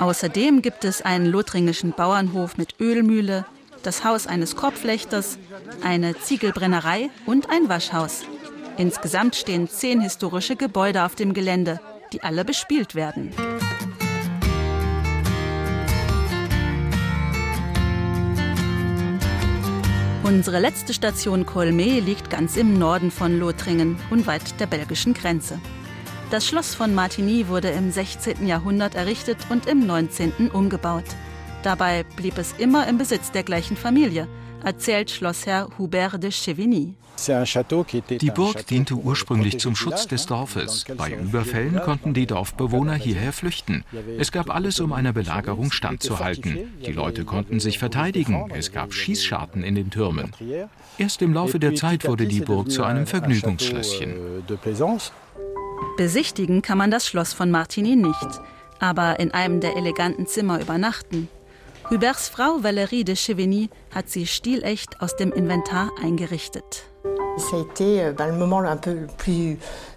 Außerdem 0.00 0.60
gibt 0.60 0.84
es 0.84 1.02
einen 1.02 1.26
lothringischen 1.26 1.92
Bauernhof 1.92 2.56
mit 2.56 2.80
Ölmühle, 2.80 3.46
das 3.84 4.02
Haus 4.02 4.26
eines 4.26 4.56
Korbflechters, 4.56 5.38
eine 5.84 6.18
Ziegelbrennerei 6.18 7.10
und 7.26 7.48
ein 7.48 7.68
Waschhaus. 7.68 8.22
Insgesamt 8.76 9.36
stehen 9.36 9.68
zehn 9.68 10.00
historische 10.00 10.56
Gebäude 10.56 11.04
auf 11.04 11.14
dem 11.14 11.32
Gelände, 11.32 11.80
die 12.12 12.22
alle 12.22 12.44
bespielt 12.44 12.94
werden. 12.94 13.30
Unsere 20.24 20.58
letzte 20.58 20.94
Station 20.94 21.44
Colmé 21.44 22.00
liegt 22.00 22.30
ganz 22.30 22.56
im 22.56 22.78
Norden 22.78 23.10
von 23.10 23.38
Lothringen, 23.38 23.96
unweit 24.10 24.58
der 24.58 24.66
belgischen 24.66 25.14
Grenze. 25.14 25.60
Das 26.30 26.46
Schloss 26.46 26.74
von 26.74 26.94
Martigny 26.94 27.46
wurde 27.46 27.68
im 27.68 27.92
16. 27.92 28.46
Jahrhundert 28.46 28.96
errichtet 28.96 29.38
und 29.50 29.66
im 29.66 29.86
19. 29.86 30.50
umgebaut. 30.52 31.04
Dabei 31.62 32.04
blieb 32.16 32.38
es 32.38 32.54
immer 32.58 32.88
im 32.88 32.98
Besitz 32.98 33.30
der 33.30 33.44
gleichen 33.44 33.76
Familie, 33.76 34.26
erzählt 34.64 35.10
Schlossherr 35.10 35.68
Hubert 35.78 36.22
de 36.22 36.30
Chevigny. 36.30 36.94
Die 38.20 38.30
Burg 38.30 38.66
diente 38.66 38.94
ursprünglich 38.94 39.58
zum 39.58 39.76
Schutz 39.76 40.08
des 40.08 40.26
Dorfes. 40.26 40.84
Bei 40.96 41.12
Überfällen 41.12 41.80
konnten 41.80 42.12
die 42.12 42.26
Dorfbewohner 42.26 42.94
hierher 42.94 43.32
flüchten. 43.32 43.84
Es 44.18 44.32
gab 44.32 44.50
alles, 44.50 44.80
um 44.80 44.92
einer 44.92 45.12
Belagerung 45.12 45.70
standzuhalten. 45.70 46.74
Die 46.84 46.92
Leute 46.92 47.24
konnten 47.24 47.60
sich 47.60 47.78
verteidigen. 47.78 48.50
Es 48.52 48.72
gab 48.72 48.92
Schießscharten 48.92 49.62
in 49.62 49.74
den 49.76 49.90
Türmen. 49.90 50.32
Erst 50.98 51.22
im 51.22 51.32
Laufe 51.32 51.58
der 51.58 51.74
Zeit 51.76 52.06
wurde 52.06 52.26
die 52.26 52.40
Burg 52.40 52.70
zu 52.70 52.82
einem 52.82 53.06
Vergnügungsschlösschen. 53.06 54.44
Besichtigen 55.96 56.62
kann 56.62 56.78
man 56.78 56.90
das 56.90 57.06
Schloss 57.06 57.32
von 57.32 57.50
Martigny 57.50 57.94
nicht, 57.94 58.40
aber 58.80 59.20
in 59.20 59.30
einem 59.30 59.60
der 59.60 59.76
eleganten 59.76 60.26
Zimmer 60.26 60.60
übernachten. 60.60 61.28
Huberts 61.90 62.28
Frau 62.28 62.62
Valérie 62.62 63.04
de 63.04 63.14
Chevigny 63.14 63.68
hat 63.94 64.08
sie 64.08 64.26
stilecht 64.26 65.00
aus 65.02 65.16
dem 65.16 65.32
Inventar 65.32 65.90
eingerichtet. 66.02 66.84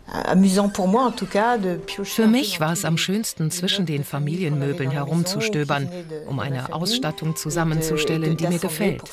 Euh, 0.10 2.04
Für 2.04 2.28
mich 2.28 2.60
war 2.60 2.74
es 2.74 2.86
am 2.86 2.98
schönsten, 2.98 3.52
zwischen 3.52 3.86
den 3.86 4.04
Familienmöbeln 4.04 4.92
herumzustöbern, 4.92 5.90
um 6.28 6.40
eine 6.40 6.74
Ausstattung 6.74 7.36
zusammenzustellen, 7.36 8.36
die 8.38 8.48
mir 8.48 8.60
gefällt. 8.60 9.04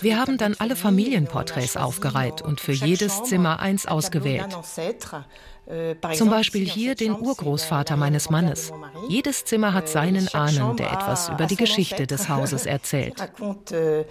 Wir 0.00 0.20
haben 0.20 0.38
dann 0.38 0.56
alle 0.58 0.76
Familienporträts 0.76 1.76
aufgereiht 1.76 2.42
und 2.42 2.60
für 2.60 2.72
jedes 2.72 3.22
Zimmer 3.22 3.60
eins 3.60 3.86
ausgewählt. 3.86 4.58
Äh, 5.66 5.94
Zum 6.14 6.28
Beispiel 6.28 6.66
hier 6.66 6.94
den 6.96 7.12
Urgroßvater 7.12 7.96
meines 7.96 8.30
Mannes. 8.30 8.72
Jedes 9.08 9.44
Zimmer 9.44 9.72
hat 9.72 9.88
seinen 9.88 10.26
Ahnen, 10.34 10.76
der 10.76 10.92
etwas 10.92 11.28
über 11.28 11.46
die 11.46 11.56
Geschichte 11.56 12.06
des 12.06 12.28
Hauses 12.28 12.66
erzählt. 12.66 13.14
Euh, 13.72 14.04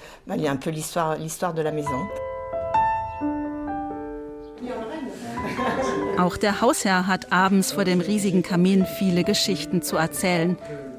Auch 6.17 6.37
der 6.37 6.61
Hausherr 6.61 7.07
hat 7.07 7.31
abends 7.31 7.71
vor 7.71 7.83
dem 7.83 7.99
riesigen 7.99 8.43
Kamin 8.43 8.85
viele 8.85 9.23
Geschichten 9.23 9.81
zu 9.81 9.97
erzählen. 9.97 10.57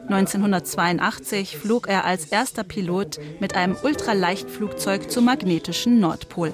1982 0.08 1.56
flog 1.56 1.88
er 1.88 2.04
als 2.04 2.26
erster 2.26 2.64
Pilot 2.64 3.18
mit 3.40 3.56
einem 3.56 3.76
Ultraleichtflugzeug 3.82 5.10
zum 5.10 5.24
magnetischen 5.26 6.00
Nordpol. 6.00 6.52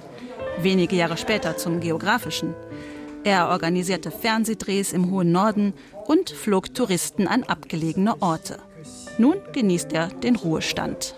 Wenige 0.61 0.97
Jahre 0.97 1.17
später 1.17 1.57
zum 1.57 1.81
geografischen. 1.81 2.55
Er 3.29 3.51
organisierte 3.51 4.11
Fernsehdrehs 4.11 4.95
im 4.95 5.11
hohen 5.11 5.33
Norden 5.33 5.75
und 6.07 6.31
flog 6.31 6.73
Touristen 6.73 7.29
an 7.29 7.43
abgelegene 7.45 8.23
Orte. 8.23 8.59
Nun 9.19 9.37
genießt 9.53 9.93
er 9.93 10.07
den 10.07 10.35
Ruhestand. 10.35 11.15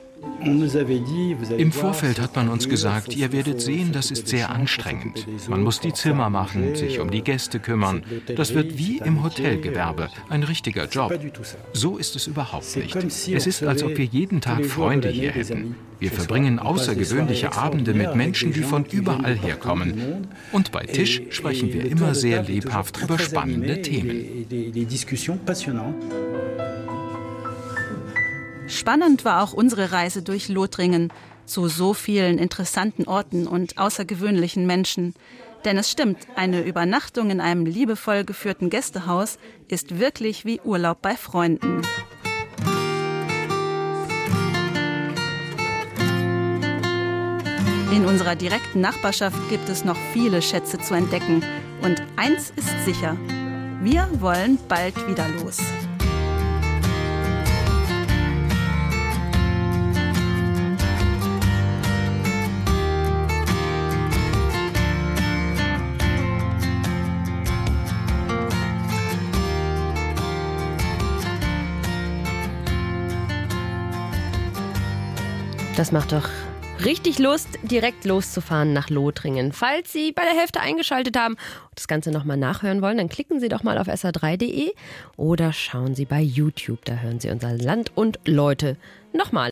Im 1.56 1.72
Vorfeld 1.72 2.20
hat 2.20 2.36
man 2.36 2.48
uns 2.48 2.68
gesagt, 2.68 3.14
ihr 3.14 3.32
werdet 3.32 3.60
sehen, 3.60 3.92
das 3.92 4.10
ist 4.10 4.28
sehr 4.28 4.50
anstrengend. 4.50 5.26
Man 5.48 5.62
muss 5.62 5.80
die 5.80 5.92
Zimmer 5.92 6.30
machen, 6.30 6.74
sich 6.74 6.98
um 6.98 7.10
die 7.10 7.22
Gäste 7.22 7.60
kümmern. 7.60 8.02
Das 8.36 8.54
wird 8.54 8.78
wie 8.78 8.98
im 8.98 9.22
Hotelgewerbe, 9.22 10.08
ein 10.28 10.42
richtiger 10.42 10.88
Job. 10.88 11.12
So 11.72 11.98
ist 11.98 12.16
es 12.16 12.26
überhaupt 12.26 12.76
nicht. 12.76 12.96
Es 12.96 13.46
ist, 13.46 13.62
als 13.62 13.82
ob 13.82 13.96
wir 13.96 14.04
jeden 14.04 14.40
Tag 14.40 14.64
Freunde 14.64 15.08
hier 15.08 15.32
hätten. 15.32 15.76
Wir 15.98 16.10
verbringen 16.10 16.58
außergewöhnliche 16.58 17.56
Abende 17.56 17.92
mit 17.92 18.14
Menschen, 18.14 18.52
die 18.52 18.62
von 18.62 18.86
überall 18.86 19.36
herkommen. 19.36 20.28
Und 20.52 20.72
bei 20.72 20.84
Tisch 20.84 21.22
sprechen 21.30 21.72
wir 21.72 21.84
immer 21.84 22.14
sehr 22.14 22.42
lebhaft 22.42 23.02
über 23.02 23.18
spannende 23.18 23.82
Themen. 23.82 24.46
Spannend 28.70 29.24
war 29.24 29.42
auch 29.42 29.52
unsere 29.52 29.90
Reise 29.90 30.22
durch 30.22 30.48
Lothringen 30.48 31.12
zu 31.44 31.66
so 31.66 31.92
vielen 31.92 32.38
interessanten 32.38 33.08
Orten 33.08 33.48
und 33.48 33.78
außergewöhnlichen 33.78 34.64
Menschen. 34.64 35.14
Denn 35.64 35.76
es 35.76 35.90
stimmt, 35.90 36.18
eine 36.36 36.62
Übernachtung 36.62 37.30
in 37.30 37.40
einem 37.40 37.66
liebevoll 37.66 38.24
geführten 38.24 38.70
Gästehaus 38.70 39.38
ist 39.68 39.98
wirklich 39.98 40.44
wie 40.44 40.60
Urlaub 40.60 41.02
bei 41.02 41.16
Freunden. 41.16 41.82
In 47.92 48.06
unserer 48.06 48.36
direkten 48.36 48.80
Nachbarschaft 48.80 49.36
gibt 49.50 49.68
es 49.68 49.84
noch 49.84 49.98
viele 50.12 50.40
Schätze 50.40 50.78
zu 50.78 50.94
entdecken. 50.94 51.42
Und 51.82 52.00
eins 52.16 52.52
ist 52.54 52.84
sicher, 52.84 53.16
wir 53.82 54.08
wollen 54.20 54.58
bald 54.68 55.08
wieder 55.08 55.28
los. 55.42 55.58
Das 75.80 75.92
macht 75.92 76.12
doch 76.12 76.28
richtig 76.84 77.18
Lust, 77.18 77.48
direkt 77.62 78.04
loszufahren 78.04 78.74
nach 78.74 78.90
Lothringen. 78.90 79.50
Falls 79.50 79.90
Sie 79.90 80.12
bei 80.12 80.24
der 80.24 80.38
Hälfte 80.38 80.60
eingeschaltet 80.60 81.16
haben 81.16 81.36
und 81.36 81.76
das 81.76 81.88
Ganze 81.88 82.10
nochmal 82.10 82.36
nachhören 82.36 82.82
wollen, 82.82 82.98
dann 82.98 83.08
klicken 83.08 83.40
Sie 83.40 83.48
doch 83.48 83.62
mal 83.62 83.78
auf 83.78 83.88
sr3.de 83.88 84.74
oder 85.16 85.54
schauen 85.54 85.94
Sie 85.94 86.04
bei 86.04 86.20
YouTube. 86.20 86.84
Da 86.84 86.96
hören 86.96 87.18
Sie 87.18 87.30
unser 87.30 87.54
Land 87.56 87.92
und 87.94 88.18
Leute 88.26 88.76
nochmal. 89.14 89.48